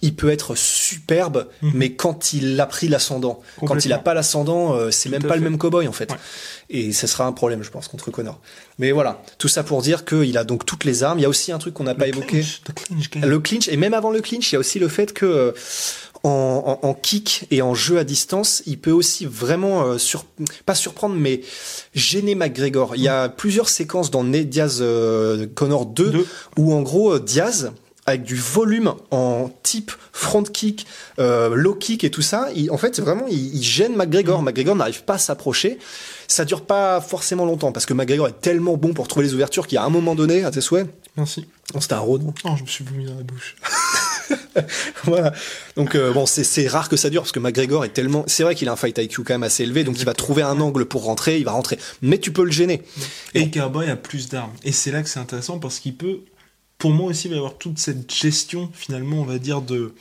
[0.04, 1.72] il peut être superbe, Mhm.
[1.76, 5.36] mais quand il a pris l'ascendant, quand il a pas l'ascendant, euh, c'est même pas
[5.36, 6.12] le même cowboy en fait.
[6.12, 6.18] Ouais.
[6.72, 8.40] Et ce sera un problème, je pense, contre Connor.
[8.80, 11.20] Mais voilà, tout ça pour dire qu'il a donc toutes les armes.
[11.20, 12.42] Il y a aussi un truc qu'on n'a pas évoqué.
[12.42, 12.62] clinch.
[13.22, 15.52] Le clinch, et même avant le clinch, il y a aussi le fait que euh,
[16.24, 20.26] en, en, en kick et en jeu à distance, il peut aussi vraiment euh, sur,
[20.66, 21.42] pas surprendre, mais
[21.96, 22.96] gêner McGregor.
[22.96, 26.28] Il y a plusieurs séquences dans Ned Diaz euh, Connor 2 Deux.
[26.58, 27.72] où en gros euh, Diaz
[28.08, 30.88] avec du volume en type front kick,
[31.20, 34.42] euh, low kick et tout ça, il, en fait vraiment il, il gêne McGregor.
[34.42, 35.78] McGregor n'arrive pas à s'approcher.
[36.28, 39.68] Ça dure pas forcément longtemps parce que McGregor est tellement bon pour trouver les ouvertures
[39.68, 41.46] qu'à un moment donné, à tes souhaits, Merci.
[41.76, 42.24] oh, c'était un road.
[42.44, 43.56] Oh, je me suis vomi dans la bouche.
[45.04, 45.34] voilà.
[45.76, 48.24] Donc euh, bon, c'est rare que ça dure parce que McGregor est tellement.
[48.28, 50.42] C'est vrai qu'il a un fight IQ quand même assez élevé, donc il va trouver
[50.42, 51.78] un angle pour rentrer, il va rentrer.
[52.02, 52.82] Mais tu peux le gêner.
[53.34, 54.52] Et Cowboy a plus d'armes.
[54.64, 56.22] Et c'est là que c'est intéressant parce qu'il peut,
[56.78, 59.94] pour moi aussi, il va y avoir toute cette gestion, finalement, on va dire, de,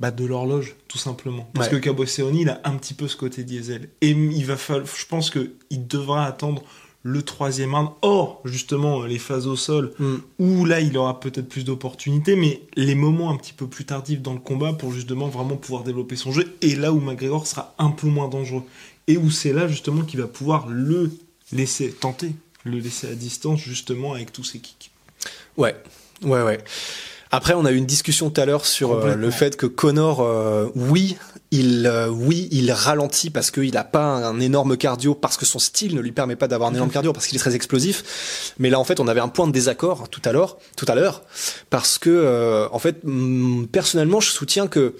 [0.00, 1.48] bah, de l'horloge, tout simplement.
[1.54, 1.80] Parce Ouais.
[1.80, 3.88] que Cerrone, il a un petit peu ce côté diesel.
[4.00, 6.62] Et il va falloir, je pense qu'il devra attendre
[7.06, 7.90] le troisième round.
[8.02, 10.14] Or, justement, les phases au sol, Mm.
[10.38, 14.22] où là, il aura peut-être plus d'opportunités, mais les moments un petit peu plus tardifs
[14.22, 16.56] dans le combat pour justement vraiment pouvoir développer son jeu.
[16.62, 18.62] Et là où McGregor sera un peu moins dangereux.
[19.06, 21.10] Et où c'est là, justement, qu'il va pouvoir le
[21.52, 22.32] laisser tenter,
[22.64, 24.90] le laisser à distance, justement, avec tous ses kicks.
[25.58, 25.76] Ouais,
[26.22, 26.58] ouais, ouais.
[27.30, 30.20] Après, on a eu une discussion tout à l'heure sur euh, le fait que Connor,
[30.22, 31.16] euh, oui,
[31.54, 35.60] il, euh, oui, il ralentit parce qu'il a pas un énorme cardio, parce que son
[35.60, 38.54] style ne lui permet pas d'avoir un énorme cardio, parce qu'il est très explosif.
[38.58, 40.96] Mais là, en fait, on avait un point de désaccord tout à l'heure, tout à
[40.96, 41.22] l'heure,
[41.70, 44.96] parce que, euh, en fait, mm, personnellement, je soutiens que,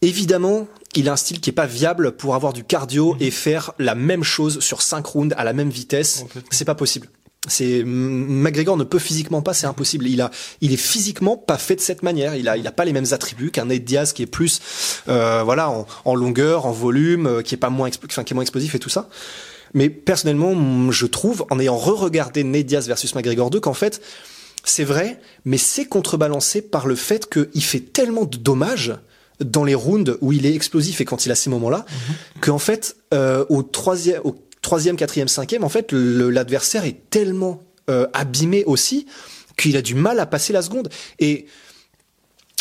[0.00, 3.72] évidemment, il a un style qui est pas viable pour avoir du cardio et faire
[3.80, 6.24] la même chose sur 5 rounds à la même vitesse.
[6.50, 7.08] C'est pas possible.
[7.48, 10.06] C'est McGregor ne peut physiquement pas, c'est impossible.
[10.06, 12.36] Il a, il est physiquement pas fait de cette manière.
[12.36, 14.60] Il a, il a pas les mêmes attributs qu'un Ned Diaz qui est plus,
[15.08, 18.36] euh, voilà, en, en longueur, en volume, euh, qui est pas moins, enfin, qui est
[18.36, 19.08] moins explosif et tout ça.
[19.74, 24.00] Mais personnellement, je trouve, en ayant re-regardé Ned Diaz versus McGregor 2, qu'en fait,
[24.64, 28.94] c'est vrai, mais c'est contrebalancé par le fait qu'il fait tellement de dommages
[29.40, 31.84] dans les rounds où il est explosif et quand il a ces moments-là,
[32.40, 38.06] qu'en fait, euh, au troisième, au troisième, quatrième, cinquième, en fait, l'adversaire est tellement euh,
[38.14, 39.06] abîmé aussi
[39.56, 40.88] qu'il a du mal à passer la seconde.
[41.18, 41.46] Et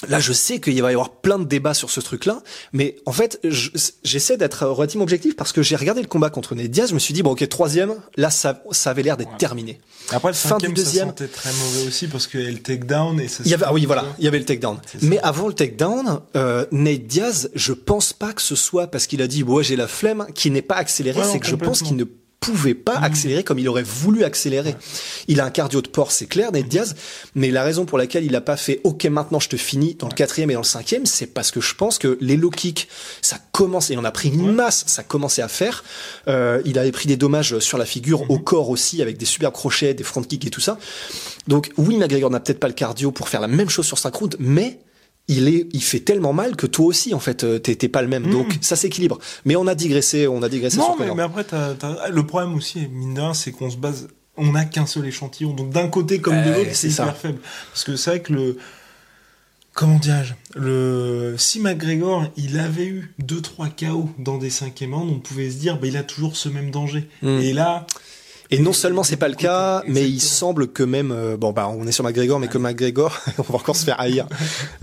[0.09, 2.41] Là, je sais qu'il va y avoir plein de débats sur ce truc-là,
[2.73, 3.69] mais en fait, je-
[4.03, 6.99] j'essaie d'être relativement objectif parce que j'ai regardé le combat contre Ned Diaz, je me
[6.99, 9.37] suis dit, bon, ok, troisième, là, ça, ça avait l'air d'être Ouais.
[9.37, 9.79] terminé.
[10.09, 11.09] Après, le Fin du deuxième.
[11.09, 13.53] ça sentait très mauvais aussi parce qu'il y a le takedown et ça Il y
[13.53, 14.79] avait, ah oui, voilà, il y avait le takedown.
[15.03, 19.21] Mais avant le takedown, euh, Nate Diaz, je pense pas que ce soit parce qu'il
[19.21, 21.81] a dit, ouais, j'ai la flemme, qu'il n'est pas accéléré, Ouais, c'est que je pense
[21.83, 22.05] qu'il ne
[22.41, 23.03] pouvait pas Mmh.
[23.03, 24.75] accélérer comme il aurait voulu accélérer.
[25.27, 26.95] Il a un cardio de porc, c'est clair, Nate Diaz,
[27.35, 30.07] mais la raison pour laquelle il a pas fait, ok, maintenant je te finis dans
[30.07, 32.87] le quatrième et dans le cinquième, c'est parce que je pense que les low kicks,
[33.21, 35.83] ça commence, et on a pris une masse, ça commençait à faire.
[36.27, 39.53] Euh, il avait pris des dommages sur la figure, au corps aussi, avec des superbes
[39.53, 40.77] crochets, des front kicks et tout ça.
[41.47, 44.13] Donc oui, McGregor n'a peut-être pas le cardio pour faire la même chose sur 5
[44.15, 44.79] rounds, mais
[45.31, 48.07] il est, il fait tellement mal que toi aussi, en fait, euh, t'es pas le
[48.09, 48.29] même.
[48.29, 49.17] Donc ça s'équilibre.
[49.45, 52.53] Mais on a digressé, on a digressé Non, sur mais, mais après, t'as- le problème
[52.55, 54.09] aussi, mine de c'est qu'on se base.
[54.37, 55.53] On n'a qu'un seul échantillon.
[55.53, 57.39] Donc d'un côté comme de l'autre, c'est hyper faible.
[57.71, 58.57] Parce que c'est vrai que le.
[59.73, 61.35] Comment dirais-je le...
[61.37, 65.79] Si McGregor, il avait eu 2-3 KO dans des cinquièmes rounds, on pouvait se dire,
[65.79, 67.07] bah, il a toujours ce même danger.
[67.21, 67.39] Mm.
[67.39, 67.87] Et là,
[68.53, 69.93] Et non seulement c'est pas le cas, Exactement.
[69.93, 73.17] mais il semble que même, euh, bon bah on est sur McGregor, mais que McGregor,
[73.37, 74.27] on va encore se faire haïr.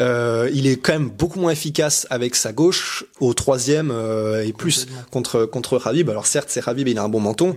[0.01, 4.53] Euh, il est quand même beaucoup moins efficace avec sa gauche au troisième euh, et
[4.53, 6.09] plus contre contre Khabib.
[6.11, 7.55] Alors certes c'est Khabib, il a un bon menton,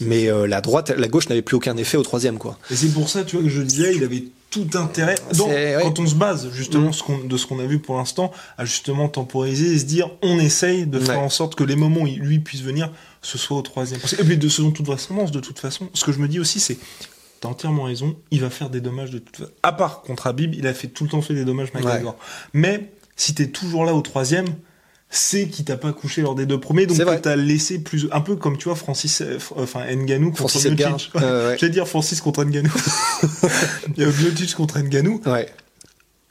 [0.00, 2.58] mais euh, la droite, la gauche n'avait plus aucun effet au troisième quoi.
[2.70, 5.16] Et c'est pour ça, tu vois, que je disais, il avait tout intérêt.
[5.34, 5.82] Donc, C'est- ouais.
[5.82, 6.92] quand on se base, justement, Mm.
[6.94, 10.10] ce qu'on- de ce qu'on a vu pour l'instant, à justement temporiser et se dire,
[10.22, 11.24] on essaye de faire Ouais.
[11.24, 12.90] en sorte que les moments où il- lui puisse venir,
[13.22, 14.00] ce soit au troisième.
[14.00, 16.60] Parce que- puis, de toute vraisemblance, de toute façon, ce que je me dis aussi,
[16.60, 16.78] c'est,
[17.40, 19.50] t'as entièrement raison, il va faire des dommages de toute façon.
[19.62, 22.16] À part contre Habib, il a fait tout le temps fait des dommages McGregor.
[22.52, 24.46] Mais, si t'es toujours là au troisième,
[25.10, 28.36] c'est qu'il t'a pas couché lors des deux premiers, donc t'as laissé plus, un peu
[28.36, 30.66] comme tu vois Francis, euh, enfin Nganou contre Francis.
[30.70, 31.10] Miocic.
[31.16, 31.56] Euh, ouais.
[31.58, 32.70] Je vais dire Francis contre Nganou.
[33.96, 35.22] il y a Miocic contre Nganou.
[35.24, 35.48] Ouais.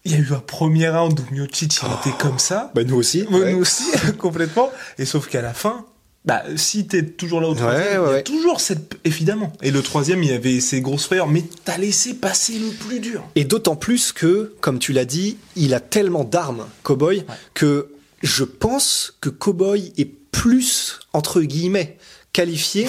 [0.06, 2.72] Il y a eu un premier round où Miocic il était comme ça.
[2.76, 3.24] Bah nous aussi.
[3.24, 3.54] Ouais, ouais.
[3.54, 3.84] Nous aussi,
[4.20, 4.70] complètement.
[5.00, 5.86] Et sauf qu'à la fin,
[6.28, 8.24] bah, si t'es toujours là au troisième, Ouais, ouais, il y a ouais.
[8.24, 9.54] toujours cette, évidemment.
[9.62, 13.00] Et le troisième, il y avait ses grosses frayeurs, mais t'as laissé passer le plus
[13.00, 13.24] dur.
[13.36, 17.88] Et d'autant plus que, comme tu l'as dit, il a tellement d'armes, Cowboy, que
[18.24, 21.98] je pense que Cowboy est plus, entre guillemets,
[22.34, 22.88] qualifié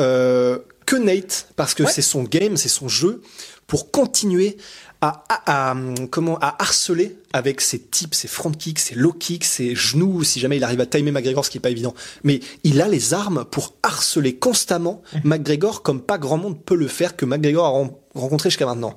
[0.00, 3.20] euh, que Nate, parce que c'est son game, c'est son jeu,
[3.66, 4.56] pour continuer
[5.04, 5.76] à, à- à,
[6.10, 10.40] comment à harceler avec ses tips, ses front kicks, ses low kicks, ses genoux, si
[10.40, 11.94] jamais il arrive à timer McGregor, ce qui est pas évident.
[12.22, 16.88] Mais il a les armes pour harceler constamment McGregor comme pas grand monde peut le
[16.88, 18.94] faire que McGregor a ren- rencontré jusqu'à maintenant.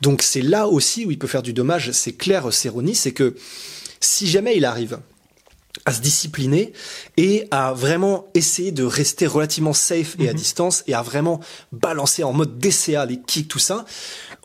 [0.00, 1.92] Donc c'est là aussi où il peut faire du dommage.
[1.92, 3.36] C'est clair, Cerrone, c'est que
[4.00, 4.98] si jamais il arrive
[5.84, 6.72] à se discipliner
[7.18, 11.38] et à vraiment essayer de rester relativement safe et à distance et à vraiment
[11.70, 13.84] balancer en mode DCA les kicks tout ça.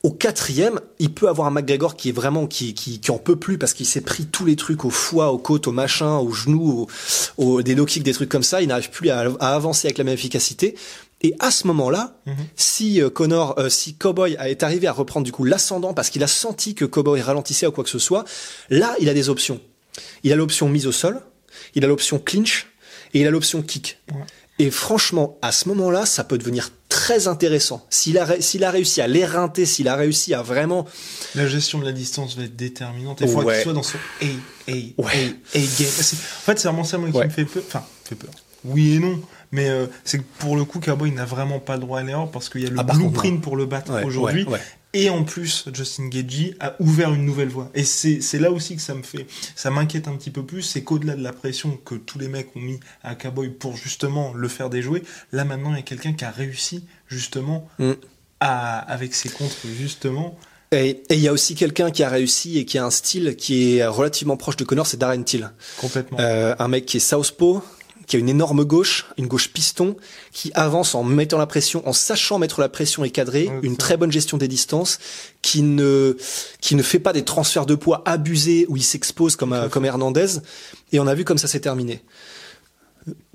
[0.04, 3.36] Au quatrième, il peut avoir un McGregor qui est vraiment qui qui, qui en peut
[3.36, 6.32] plus parce qu'il s'est pris tous les trucs au foie, aux côtes, aux machins, aux
[6.32, 6.88] genoux,
[7.38, 8.62] aux, aux- des low kicks, des trucs comme ça.
[8.64, 10.76] Il n'arrive plus à, à avancer avec la même efficacité.
[11.24, 12.16] Et à ce moment-là,
[12.56, 16.24] si euh, Connor, euh, si Cowboy est arrivé à reprendre du coup l'ascendant parce qu'il
[16.24, 18.26] a senti que Cowboy ralentissait ou quoi que ce soit,
[18.72, 19.60] là il a des options.
[20.24, 21.22] Il a l'option mise au sol,
[21.76, 22.68] il a l'option clinch
[23.14, 24.00] et il a l'option kick.
[24.58, 26.70] Et franchement, à ce moment-là, ça peut devenir
[27.02, 27.84] très intéressant.
[27.90, 30.86] S'il a, s'il a réussi à l'éreinter, s'il a réussi à vraiment...
[31.34, 33.22] La gestion de la distance va être déterminante.
[33.22, 33.56] Il faut Ouais.
[33.56, 35.36] qu'il soit dans son A, A, Ouais.
[35.56, 35.68] A, A game.
[35.78, 37.26] C'est- En fait, c'est vraiment ça moi, qui Ouais.
[37.26, 37.64] me fait peur.
[37.68, 38.30] Enfin, fait peur.
[38.66, 39.20] Oui et non.
[39.52, 42.30] Mais euh, c'est que pour le coup, Cowboy n'a vraiment pas le droit à l'erreur
[42.30, 44.46] parce qu'il y a le Ah, contre, blueprint pour le battre aujourd'hui.
[44.94, 47.70] Et en plus, Justin Gagey a ouvert une nouvelle voie.
[47.74, 49.26] Et c'est c'est là aussi que ça me fait,
[49.56, 52.54] ça m'inquiète un petit peu plus, c'est qu'au-delà de la pression que tous les mecs
[52.56, 56.12] ont mis à Cowboy pour justement le faire déjouer, là maintenant il y a quelqu'un
[56.14, 57.92] qui a réussi justement Mm.
[58.42, 60.38] à, avec ses contres justement.
[60.74, 63.36] Et et il y a aussi quelqu'un qui a réussi et qui a un style
[63.38, 65.52] qui est relativement proche de Connor, c'est Darren Till.
[65.80, 66.18] Complètement.
[66.20, 67.62] Euh, un mec qui est southpaw,
[68.12, 69.96] qui a une énorme gauche, une gauche piston,
[70.34, 73.96] qui avance en mettant la pression, en sachant mettre la pression et cadrer, une très
[73.96, 75.00] bonne gestion des distances,
[75.42, 76.18] qui ne
[76.60, 79.86] qui ne fait pas des transferts de poids abusés où il s'expose comme euh, comme
[79.86, 80.42] Hernandez.
[80.92, 82.02] Et on a vu comme ça s'est terminé.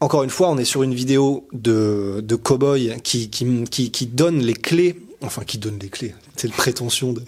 [0.02, 4.06] Encore une fois, on est sur une vidéo de de cowboy qui qui qui, qui
[4.06, 5.00] donne les clés.
[5.22, 6.14] Enfin, qui donne les clés.
[6.37, 7.22] C'est le prétention de.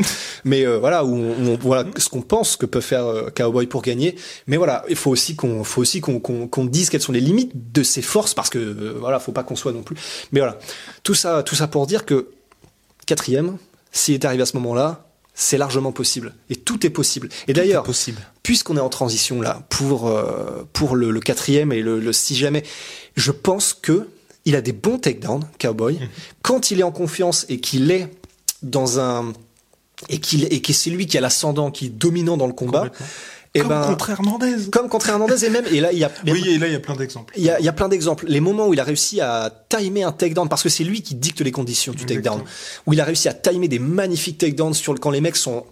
[0.45, 3.67] Mais euh, voilà, où on, on- voilà ce qu'on pense que peut faire euh, Cowboy
[3.67, 4.17] pour gagner.
[4.47, 7.73] Mais voilà, il faut aussi qu'on, faut aussi qu'on, qu'on, dise quelles sont les limites
[7.73, 9.97] de ses forces parce que euh, voilà, faut pas qu'on soit non plus.
[10.33, 10.59] Mais voilà,
[11.03, 12.29] tout ça, tout ça pour dire que
[13.07, 13.57] quatrième,
[13.93, 17.29] s'il est arrivé à ce moment-là, c'est largement possible et tout est possible.
[17.47, 17.85] Et d'ailleurs,
[18.43, 22.35] puisqu'on est en transition là pour euh, pour le, le quatrième et le, le si
[22.35, 22.65] jamais,
[23.17, 24.09] je pense que
[24.45, 25.95] il a des bons takedowns, Cowboy.
[25.95, 26.09] Mhm.
[26.43, 28.09] Quand il est en confiance et qu'il est
[28.63, 29.33] dans un
[30.09, 32.87] et qu'il et que c'est lui qui a l'ascendant, qui est dominant dans le combat,
[33.55, 34.71] et Comme ben contre Hernandez.
[34.71, 36.77] comme contre Hernandez et même et là il y a Oui, et là il y
[36.77, 37.33] a plein d'exemples.
[37.37, 38.27] il y a, il y a plein d'exemples.
[38.29, 41.15] Les moments où il a réussi à timer un takedown, parce que c'est lui qui
[41.15, 42.43] dicte les conditions du takedown,
[42.87, 45.65] où il a réussi à timer des magnifiques takedowns sur le, quand les mecs sont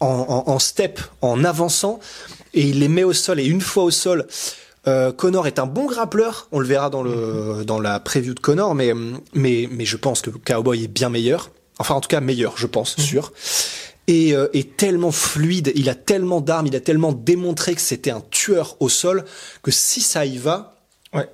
[0.00, 0.06] en,
[0.46, 1.98] en, en step, en avançant,
[2.52, 3.40] et il les met au sol.
[3.40, 4.26] Et une fois au sol,
[4.86, 6.46] euh, Connor est un bon grappleur.
[6.52, 8.92] On le verra dans le dans la preview de Connor, mais
[9.32, 11.50] mais mais je pense que Cowboy est bien meilleur.
[11.78, 13.32] Enfin, en tout cas, meilleur, je pense, sûr.
[14.06, 18.10] Et euh, est tellement fluide, il a tellement d'armes, il a tellement démontré que c'était
[18.10, 19.24] un tueur au sol
[19.62, 20.74] que si ça y va,
[21.14, 21.28] Ouais.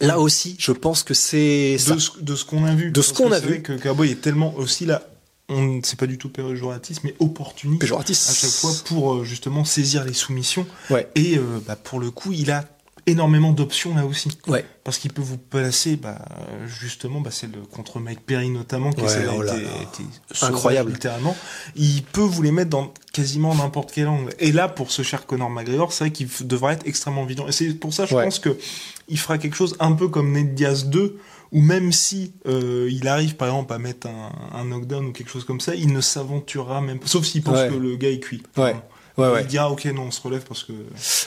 [0.00, 1.76] Là aussi, je pense que c'est.
[1.88, 2.90] De ce, de ce qu'on a vu.
[2.90, 3.62] De ce qu'on a c'est vu.
[3.62, 5.02] que Cowboy est tellement aussi là.
[5.48, 7.80] On, c'est pas du tout péjoratif, mais opportuniste.
[7.80, 8.16] Péjoratif.
[8.28, 10.66] À chaque fois pour euh, justement saisir les soumissions.
[10.90, 11.08] Ouais.
[11.16, 12.64] Et euh, bah, pour le coup, il a
[13.06, 14.30] énormément d'options là aussi.
[14.46, 14.64] Ouais.
[14.84, 16.18] Parce qu'il peut vous placer, bah,
[16.66, 19.70] justement, bah, c'est le contre Mike Perry notamment, qui Ouais, oh là été- là.
[19.82, 20.92] été Incroyable.
[20.92, 21.36] littéralement.
[21.76, 24.32] Il peut vous les mettre dans quasiment n'importe quel angle.
[24.38, 27.46] Et là, pour ce cher Conor McGregor, c'est vrai qu'il f- devra être extrêmement vigilant.
[27.48, 28.24] Et c'est pour ça, je Ouais.
[28.24, 28.56] pense que
[29.08, 31.18] il fera quelque chose un peu comme Ned Diaz 2,
[31.52, 35.30] où même si euh, il arrive, par exemple, à mettre un, un knockdown ou quelque
[35.30, 37.06] chose comme ça, il ne s'aventurera même pas.
[37.08, 37.68] Sauf s'il pense Ouais.
[37.68, 38.42] que le gars est cuit.
[38.56, 38.76] Ouais.
[39.20, 39.40] Ouais, ouais.
[39.42, 40.72] Il dira, ok, non, on se relève parce que...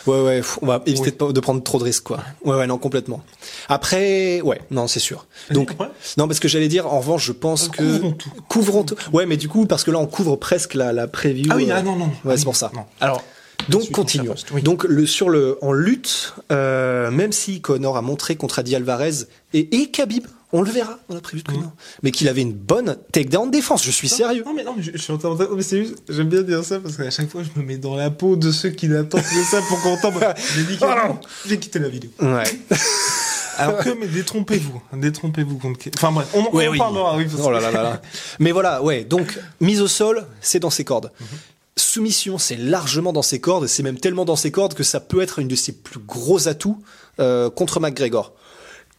[0.08, 1.34] Ouais, ouais, on va éviter Oui.
[1.34, 2.20] de, prendre trop de risques, quoi.
[2.44, 3.24] Ouais, ouais, non, complètement.
[3.70, 5.26] Après, ouais, non, c'est sûr.
[5.52, 5.72] Donc,
[6.18, 7.84] non, parce que j'allais dire, en revanche, je pense que.
[8.00, 8.30] Couvrons tout.
[8.50, 8.96] Couvrons tout.
[9.14, 11.50] Ouais, mais du coup, parce que là, on couvre presque la, la preview.
[11.52, 12.06] Ah oui, euh, ah non, non.
[12.08, 12.12] non.
[12.26, 12.72] Ouais, Ah c'est pour ça.
[12.76, 12.86] non.
[13.00, 13.22] Alors,
[13.70, 14.36] Donc continuons.
[14.54, 14.62] oui.
[14.62, 19.26] Donc le sur le en lutte, euh, même si Connor a montré contre Adi Alvarez
[19.54, 21.72] et, et Khabib, on le verra dans la prévue de Connor,
[22.04, 23.84] mais qu'il avait une bonne takedown défense.
[23.84, 24.44] Je suis sérieux.
[24.46, 26.44] Non mais non mais je, je suis en train de- mais c'est juste j'aime bien
[26.44, 28.88] dire ça parce qu'à chaque fois je me mets dans la peau de ceux qui
[28.88, 30.24] n'attendent que ça pour qu'on tombe.
[30.56, 31.16] J'ai dit que Oh
[31.48, 32.12] j'ai quitté la vidéo.
[32.22, 32.44] Ouais.
[33.58, 36.78] Alors que mais détrompez-vous, hein, détrompez-vous contre Enfin bref, on, on Ouais, en oui.
[36.80, 38.02] parlera oui, parce Oh que- là là là là.
[38.40, 39.04] Mais voilà, ouais.
[39.04, 41.12] Donc mise au sol, c'est dans ses cordes.
[41.20, 41.28] Mhm.
[41.76, 43.68] Soumission, c'est largement dans ses cordes.
[43.68, 46.48] C'est même tellement dans ses cordes que ça peut être une de ses plus gros
[46.48, 46.82] atouts
[47.20, 48.34] euh, contre McGregor.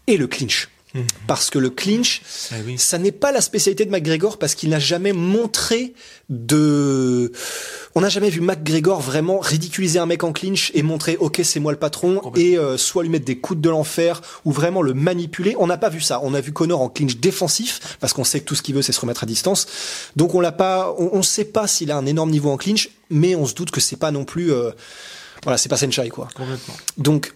[0.07, 0.69] Et le clinch.
[1.27, 2.79] Parce que le clinch, Ah oui.
[2.79, 5.93] ça n'est pas la spécialité de McGregor parce qu'il n'a jamais montré
[6.31, 7.33] de.
[7.97, 11.61] On n'a jamais vu McGregor vraiment ridiculiser un mec en clinch et montrer ok c'est
[11.61, 14.95] moi le patron et euh, soit lui mettre des coups de l'enfer ou vraiment le
[14.95, 15.57] manipuler.
[15.59, 16.21] On n'a pas vu ça.
[16.23, 18.83] On a vu Connor en clinch défensif parce qu'on sait que tout ce qu'il veut
[18.83, 19.67] c'est se remettre à distance.
[20.17, 20.95] Donc on l'a pas.
[20.99, 23.71] On, on sait pas s'il a un énorme niveau en clinch, mais on se doute
[23.71, 24.53] que c'est pas non plus.
[24.53, 24.71] euh,
[25.43, 26.29] voilà, c'est pas Senchai quoi.
[26.35, 26.75] Complètement.
[26.97, 27.35] Donc,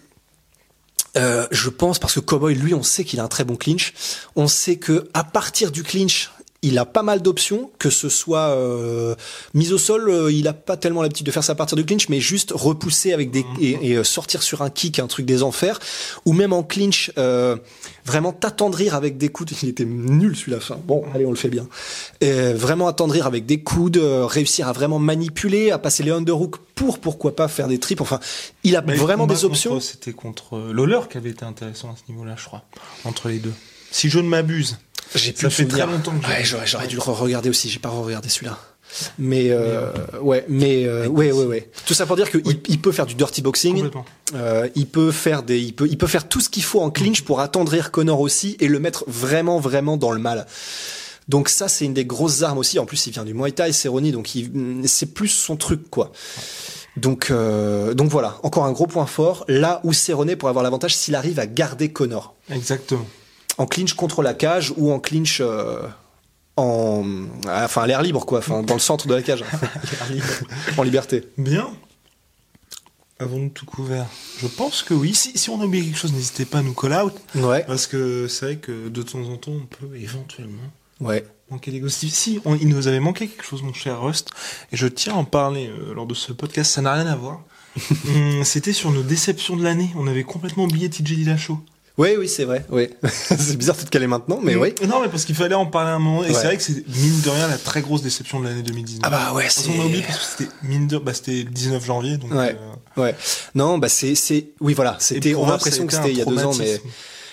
[1.17, 3.95] euh, je pense parce que Cowboy, lui, on sait qu'il a un très bon clinch.
[4.37, 6.31] On sait que à partir du clinch,
[6.63, 9.15] il a pas mal d'options, que ce soit euh,
[9.55, 11.85] mise au sol, euh, il a pas tellement l'habitude de faire ça à partir du
[11.85, 15.25] clinch, mais juste repousser avec des et, et, euh, sortir sur un kick, un truc
[15.25, 15.79] des enfers,
[16.25, 17.57] ou même en clinch, euh,
[18.09, 19.51] vraiment t'attendrir avec des coudes.
[19.63, 20.61] Il était nul celui-là.
[20.61, 20.79] Fin.
[20.85, 21.69] Bon, allez, on le fait bien.
[22.25, 26.57] Euh, vraiment attendrir avec des coudes, euh, réussir à vraiment manipuler, à passer les underhooks
[26.75, 28.01] pour pourquoi pas faire des trips.
[28.01, 28.19] Enfin,
[28.65, 29.79] il a Mais vraiment des options.
[29.81, 32.65] C'était contre euh, Lawler qui avait été intéressant à ce niveau-là, je crois.
[33.05, 33.53] Entre les deux.
[33.91, 34.79] Si je ne m'abuse.
[35.15, 37.69] J'ai Ça fait très longtemps que j'ai- Ouais, j'aurais, j'aurais dû le regarder aussi.
[37.69, 38.59] J'ai pas regardé celui-là.
[39.19, 39.91] Mais euh,
[40.23, 41.71] ouais, mais euh, ouais, ouais, ouais.
[41.87, 43.91] Tout ça pour dire qu'il il peut faire du dirty boxing.
[44.35, 46.91] Euh, il peut faire des, il peut, il peut faire tout ce qu'il faut en
[46.91, 50.47] clinch pour attendrir Connor aussi et le mettre vraiment, vraiment dans le mal.
[51.29, 52.79] Donc ça, c'est une des grosses armes aussi.
[52.79, 54.51] En plus, il vient du Muay Thai, Cerrone, donc il-
[54.87, 56.11] c'est plus son truc, quoi.
[56.97, 59.45] Donc, euh, donc voilà, encore un gros point fort.
[59.49, 63.07] Là où Cerrone pourrait avoir l'avantage s'il arrive à garder Connor Exactement.
[63.59, 65.83] En clinch contre la cage ou en clinch euh,
[66.57, 67.05] en
[67.47, 69.45] enfin à l'air libre quoi enfin dans le centre de la cage
[70.79, 71.69] en liberté Bien.
[73.21, 74.07] Avons-nous tout couvert?
[74.39, 75.13] Je pense que oui.
[75.13, 77.13] Si, si on a oublié quelque chose, n'hésitez pas à nous call out.
[77.35, 80.63] ouais Parce que c'est vrai que de temps en temps, on peut éventuellement
[81.01, 82.07] ouais manquer des ghosts.
[82.09, 84.31] Si, on- il nous avait manqué quelque chose, mon cher Rust.
[84.71, 86.71] Et je tiens à en parler euh, lors de ce podcast.
[86.73, 87.41] Ça n'a rien à voir.
[88.09, 89.91] Hum, C'était sur nos déceptions de l'année.
[89.97, 91.59] On avait complètement oublié TJ Dillashaw.
[91.99, 95.09] Oui oui c'est vrai oui c'est bizarre de te caler maintenant mais oui Non, mais
[95.09, 96.25] parce qu'il fallait en parler un moment.
[96.25, 96.35] Et Ouais.
[96.35, 99.01] c'est vrai que c'est, mine de rien, la très grosse déception de l'année 2019.
[99.05, 101.51] ah bah ouais c'est qu'on a oublié parce que c'était, mine de, bah, c'était le
[101.51, 102.17] 19 janvier.
[102.17, 102.57] Donc, Ouais.
[102.97, 103.15] euh, ouais
[103.55, 106.25] non bah c'est c'est oui voilà c'était on a l'impression que c'était il y a
[106.25, 106.81] deux ans mais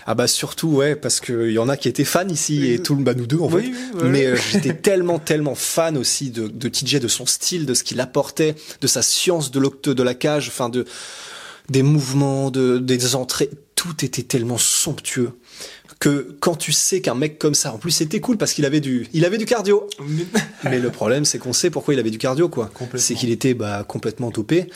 [0.08, 2.78] ah bah surtout ouais parce que il y en a qui étaient fans ici et
[2.80, 4.04] tout le bah nous deux en fait Oui, ouais.
[4.10, 7.84] mais euh, j'étais tellement tellement fan aussi de, de TJ de son style de ce
[7.84, 10.86] qu'il apportait de sa science de l'octe de la cage enfin de
[11.69, 13.49] des mouvements de des entrées
[13.86, 15.38] tout était tellement somptueux
[16.00, 18.82] que quand tu sais qu'un mec comme ça en plus c'était cool parce qu'il avait
[18.82, 19.88] du il avait du cardio
[20.64, 23.54] Mais- le problème c'est qu'on sait pourquoi il avait du cardio quoi c'est qu'il était
[23.54, 24.68] bah complètement topé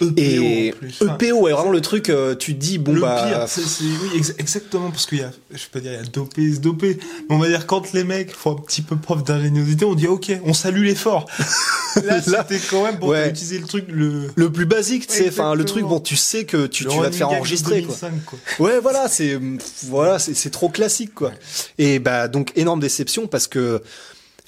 [0.00, 0.94] EPO et en plus.
[1.02, 3.84] Enfin, EPO ouais vraiment le truc euh, tu dis bon le bah pire, c'est, c'est-
[3.84, 6.58] oui, ex- exactement, parce qu'il y a, je pas dire, il y a dopé, se
[6.60, 9.94] dopé, mais on va dire, quand les mecs font un petit peu preuve d'ingéniosité, on
[9.94, 11.26] dit, ok, on salue l'effort.
[12.04, 13.30] Là, Là, c'était quand même pour ouais.
[13.30, 16.44] utiliser le truc, le, le plus basique tu sais enfin le truc bon tu sais
[16.44, 18.38] que tu, vas te faire enregistrer quoi 2005, quoi.
[18.58, 19.38] Ouais, voilà, c'est
[19.84, 21.32] voilà, c'est c'est trop classique quoi.
[21.78, 23.82] Et bah donc énorme déception parce que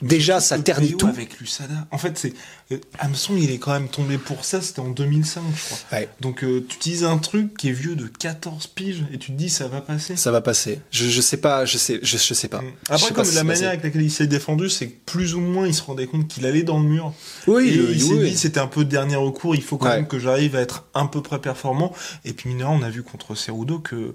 [0.03, 1.07] déjà ça ternit tout.
[1.07, 1.87] avec Lusada.
[1.91, 2.35] En fait, c'est,
[2.71, 5.79] euh, Hamson, il est quand même tombé pour ça, c'était en 2005, je crois.
[5.99, 6.09] Ouais.
[6.21, 9.37] Donc, euh, tu utilises un truc qui est vieux de 14 piges, et tu te
[9.39, 10.15] dis, ça va passer.
[10.17, 10.81] Ça va passer.
[10.91, 12.61] Je, je sais pas, je sais, je, je sais pas.
[12.61, 12.65] Mm.
[12.89, 13.67] Je Après, sais comme pas la manière passé.
[13.69, 16.45] avec laquelle il s'est défendu, c'est que plus ou moins il se rendait compte qu'il
[16.45, 17.15] allait dans le mur.
[17.47, 18.31] Oui, et euh, il s'est oui.
[18.33, 19.97] dit c'était un peu dernier recours, il faut quand Ouais.
[19.97, 21.95] même que j'arrive à être un peu près performant.
[22.27, 24.15] Et puis mineur, on a vu contre Cerudo que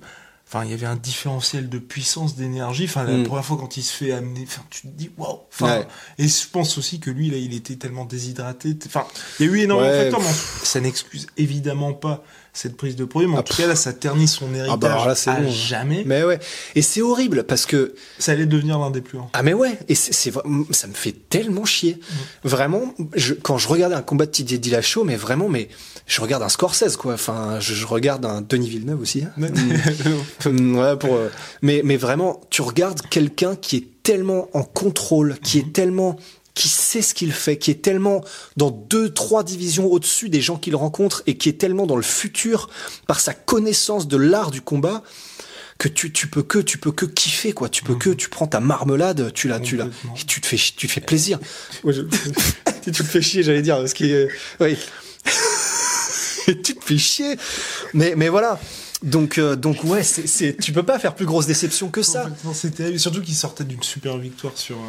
[0.54, 2.84] enfin il y avait un différentiel de puissance, d'énergie.
[2.86, 3.24] Enfin la Mm.
[3.24, 5.40] première fois quand il se fait amener, enfin tu te dis waouh.
[5.52, 5.88] Enfin Ouais.
[6.18, 8.78] et je pense aussi que lui là il était tellement déshydraté.
[8.86, 9.06] Enfin
[9.40, 12.96] il y a eu énormément Ouais, de facteurs, mais ça n'excuse évidemment pas cette prise
[12.96, 13.08] de.
[13.16, 15.30] Mais en Ah, tout cas là ça ternit son héritage Ah bah alors là, c'est
[15.30, 15.50] à bon.
[15.50, 16.04] jamais.
[16.06, 16.40] Mais ouais.
[16.76, 19.30] Et c'est horrible parce que Ça allait devenir l'un des plus grands.
[19.34, 19.78] ah mais ouais.
[19.90, 20.32] Et c'est
[20.72, 21.94] ça me fait tellement chier.
[22.44, 22.48] Mm.
[22.48, 25.70] Vraiment, je, quand je regardais un combat de TJ Dillashaw, mais vraiment, mais
[26.08, 27.14] je regarde un Scorsese quoi.
[27.14, 29.24] Enfin, je, je regarde un Denis Villeneuve aussi.
[29.24, 29.32] hein.
[30.46, 31.30] Mm, ouais, pour, euh,
[31.62, 36.18] mais, mais vraiment, tu regardes quelqu'un qui est tellement en contrôle, qui est tellement,
[36.54, 38.24] qui sait ce qu'il fait, qui est tellement
[38.58, 42.02] dans deux, trois divisions au-dessus des gens qu'il rencontre et qui est tellement dans le
[42.02, 42.70] futur
[43.08, 45.02] par sa connaissance de l'art du combat
[45.78, 47.68] que tu, tu peux que, tu peux que kiffer, quoi.
[47.70, 50.58] Tu peux que, tu prends ta marmelade, tu la, tu la, et tu te fais,
[50.58, 51.40] tu te fais plaisir.
[51.84, 52.02] Ouais, je-
[52.84, 54.28] tu te fais chier, j'allais dire, parce qu'il est,
[54.60, 54.78] oui.
[56.48, 57.36] Et tu te fais chier.
[57.94, 58.60] Mais, mais voilà.
[59.04, 62.30] Donc, euh, donc ouais, c'est, tu peux pas faire plus grosse déception que ça.
[62.54, 64.80] C'était surtout qu'il sortait d'une super victoire sur euh,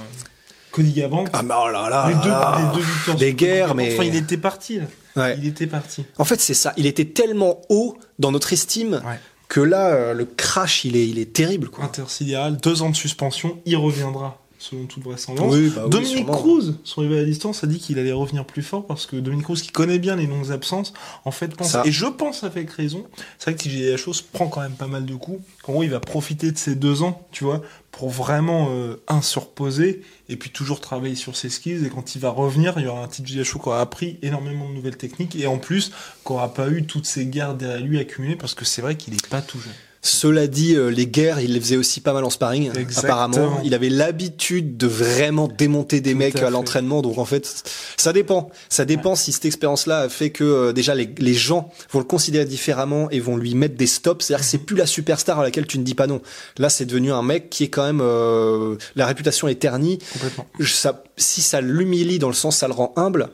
[0.73, 1.03] Cody.
[1.03, 1.09] Ah,
[1.43, 2.09] oh là là.
[2.09, 2.59] les, deux, là.
[2.73, 3.17] les deux victoires.
[3.17, 4.79] Des guerres, mais- Enfin, il était parti.
[4.81, 4.85] Là.
[5.15, 5.37] Ouais.
[5.39, 6.05] Il était parti.
[6.19, 6.73] En fait, c'est ça.
[6.77, 9.19] Il était tellement haut dans notre estime Ouais.
[9.49, 11.85] que là, euh, le crash, il est, il est terrible, quoi.
[11.85, 15.53] Intersidéral, deux ans de suspension, il reviendra selon toute vraisemblance.
[15.53, 16.27] Oui, bah oui, Dominique.
[16.27, 19.45] Cruz, son rival à distance, a dit qu'il allait revenir plus fort parce que Dominique
[19.45, 20.93] Cruz, qui connaît bien les longues absences,
[21.25, 21.83] en fait pense, Ça.
[21.85, 23.05] et je pense avec raison,
[23.39, 25.41] c'est vrai que TJDHO se prend quand même pas mal de coups.
[25.67, 29.21] En gros, il va profiter de ces deux ans, tu vois, pour vraiment, euh, un,
[29.21, 32.85] se reposer, et puis toujours travailler sur ses skills, et quand il va revenir, il
[32.85, 35.91] y aura un TJDHO qui aura appris énormément de nouvelles techniques, et en plus,
[36.25, 39.15] qui aura pas eu toutes ces guerres derrière lui accumulées, parce que c'est vrai qu'il
[39.15, 39.73] est pas tout jeune.
[40.05, 43.13] Cela dit, euh, les guerres, il les faisait aussi pas mal en sparring, Exactement.
[43.13, 43.61] apparemment.
[43.65, 47.63] Il avait l'habitude de vraiment démonter des Tout mecs à l'entraînement, donc en fait,
[47.97, 48.51] ça dépend.
[48.69, 52.05] Ça dépend si cette expérience-là a fait que euh, déjà les, les gens vont le
[52.05, 54.25] considérer différemment et vont lui mettre des stops.
[54.25, 56.21] C'est-à-dire que c'est plus la superstar à laquelle tu ne dis pas non.
[56.59, 60.01] Là, c'est devenu un mec qui est quand même euh, la réputation est ternie.
[60.15, 60.47] Complètement.
[60.67, 63.29] Ça, si ça l'humilie dans le sens ça le rend humble,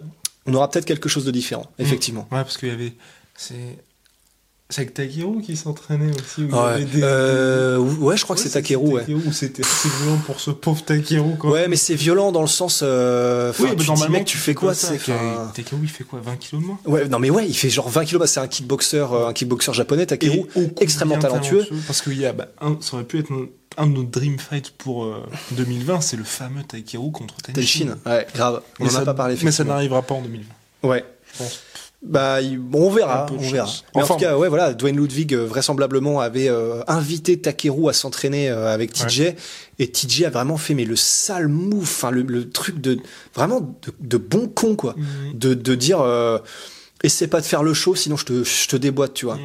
[0.45, 2.29] on aura peut-être quelque chose de différent, effectivement.
[2.31, 2.93] Ouais, parce qu'il y avait.
[3.37, 3.55] C'est.
[4.71, 6.43] C'est avec Takeru qui s'entraînait aussi.
[6.43, 9.07] où Ouais, avait des- Euh, ouais, je crois que c'est Takeru, ouais.
[9.33, 11.53] C'était assez violent pour ce pauvre Takeru, quoi.
[11.53, 12.81] Ouais, mais c'est violent dans le sens.
[12.83, 16.67] Euh, oui, mais normalement, mec, tu fais quoi Takeru, il fait quoi 20 kilos de
[16.67, 16.79] moins?
[16.85, 18.21] Ouais, non mais ouais, il fait genre 20 kilos.
[18.21, 20.43] Bah, c'est un kickboxer, euh, un kickboxer japonais, Takeru,
[20.81, 21.67] extrêmement talentueux.
[21.87, 22.35] Parce a.
[22.35, 23.47] Bah, un, ça aurait pu être un,
[23.83, 27.53] un de nos dream fights pour euh, 2020, c'est le fameux Takeru contre Tenshin.
[27.55, 28.61] Telshin, ouais, grave.
[28.81, 29.37] On Mais en a ça- pas parlé.
[29.43, 30.45] Mais ça n'arrivera pas en 2020,
[30.91, 31.05] Ouais.
[31.33, 31.61] je pense.
[32.01, 33.67] Bah, bon, on verra, on verra.
[33.97, 37.89] Mais Enfin, en tout cas, ouais, voilà, Dwayne Ludwig euh, vraisemblablement avait euh, invité Takeru
[37.91, 39.35] à s'entraîner euh, avec TJ,
[39.81, 43.01] et TJ a vraiment fait mais le sale move, enfin le, le truc de
[43.35, 45.39] vraiment de, de bon con quoi, Mhm.
[45.39, 45.99] de, de dire
[47.03, 49.37] essaie pas de faire le show, sinon je te, je te déboîte, tu vois.
[49.37, 49.43] Mhm.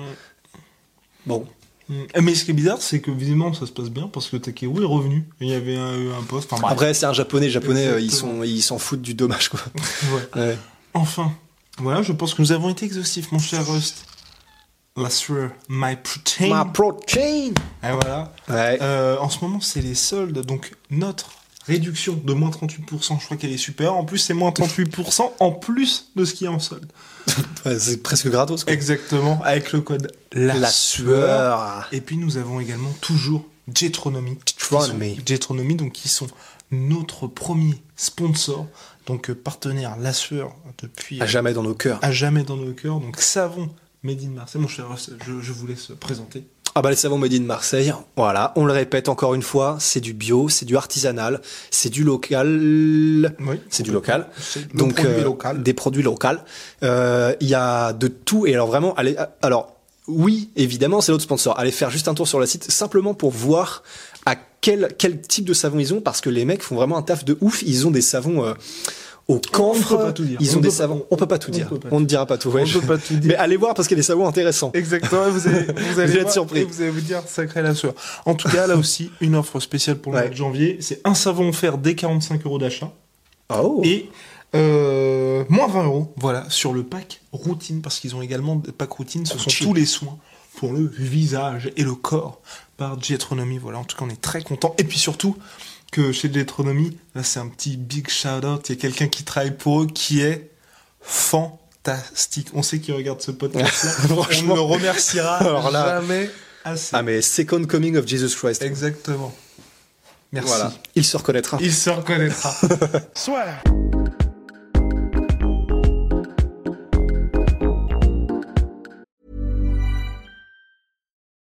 [1.26, 1.46] Bon,
[1.90, 2.22] Mm.
[2.22, 4.84] Mais ce qui est bizarre, c'est que visiblement ça se passe bien parce que Takeru
[4.84, 5.26] est revenu.
[5.42, 6.54] Il y avait un, un poste.
[6.54, 9.60] Enfin, après c'est un japonais, les japonais ils sont ils s'en foutent du dommage quoi.
[10.36, 10.42] Ouais.
[10.42, 10.58] Ouais.
[10.94, 11.34] Enfin,
[11.80, 14.06] voilà, je pense que nous avons été exhaustifs, mon cher Rust.
[14.96, 16.50] La sueur, my protein.
[16.50, 17.20] Ma protein.
[17.84, 18.32] Et voilà.
[18.48, 18.78] Ouais.
[18.82, 21.32] Euh, en ce moment, c'est les soldes, donc notre
[21.66, 23.96] réduction de moins 38%, je crois qu'elle est super.
[23.96, 26.92] En plus, c'est moins 38% en plus de ce qui est en solde.
[27.80, 28.74] C'est presque gratos quoi.
[28.74, 31.08] Exactement, avec le code La, La sueur.
[31.08, 31.88] sueur.
[31.94, 34.38] Et puis, nous avons également toujours Jetronomy.
[34.46, 35.20] Jetronomy.
[35.26, 36.28] Jetronomy, donc qui sont
[36.72, 38.68] notre premier sponsor,
[39.08, 42.00] donc euh, partenaire La Sueur depuis À jamais dans nos cœurs.
[42.02, 43.00] à jamais dans nos cœurs.
[43.00, 43.70] Donc savon
[44.04, 44.62] Made in Marseille.
[44.62, 44.86] Mon cher
[45.26, 46.46] je, je vous laisse présenter.
[46.76, 50.00] Ah bah les savons made in Marseille, voilà, on le répète encore une fois, c'est
[50.02, 51.40] du bio, c'est du artisanal,
[51.70, 54.28] c'est du local, Oui, c'est du local.
[54.74, 55.62] Donc euh, local.
[55.62, 56.28] des produits locaux.
[56.82, 59.76] Euh, Il y a de tout et alors vraiment, allez, alors
[60.08, 61.58] oui, évidemment, c'est notre sponsor.
[61.60, 63.84] Allez faire juste un tour sur le site simplement pour voir
[64.26, 67.02] à quel quel type de savon ils ont parce que les mecs font vraiment un
[67.02, 67.62] taf de ouf.
[67.64, 68.54] Ils ont des savons euh,
[69.28, 70.38] au camphre, peut pas tout dire.
[70.42, 71.06] ils On ont des peut pas- savons.
[71.12, 71.70] On peut pas tout on dire.
[71.92, 72.50] On ne dira pas tout.
[72.50, 72.64] ouais.
[72.68, 73.22] On peut pas tout dire.
[73.30, 74.72] Mais allez voir parce qu'il y a des savons intéressants.
[74.74, 76.60] Exactement, vous allez, vous allez être voir surpris.
[76.60, 77.94] et vous allez vous dire sacré la sueur.
[78.26, 80.24] En tout cas, là aussi, une offre spéciale pour le Ouais.
[80.26, 80.78] mois de janvier.
[80.82, 82.92] C'est un savon offert dès 45 euros d'achat
[83.50, 83.82] Oh.
[83.84, 84.10] et
[84.56, 88.92] euh, moins 20 euros, voilà, sur le pack routine, parce qu'ils ont également des packs
[88.92, 89.68] routine, ce sont Routine.
[89.68, 90.18] tous les soins
[90.58, 92.42] pour le visage et le corps
[92.78, 93.58] par Jetronomy.
[93.58, 94.76] Voilà, en tout cas, on est très content.
[94.78, 95.38] Et puis surtout,
[95.92, 98.68] que chez Jetronomy, là, c'est un petit big shout out.
[98.70, 100.50] Il y a quelqu'un qui travaille pour eux qui est
[101.02, 102.48] fantastique.
[102.54, 103.92] On sait qu'il regarde ce podcast-là.
[104.10, 104.56] on Franchement.
[104.56, 106.30] le remerciera Alors là- jamais
[106.66, 106.96] assez.
[106.96, 108.62] Ah mais Second Coming of Jesus Christ.
[108.64, 109.34] Exactement.
[110.32, 110.48] Merci.
[110.50, 110.74] Voilà.
[110.96, 111.58] Il se reconnaîtra.
[111.62, 112.56] Il se reconnaîtra.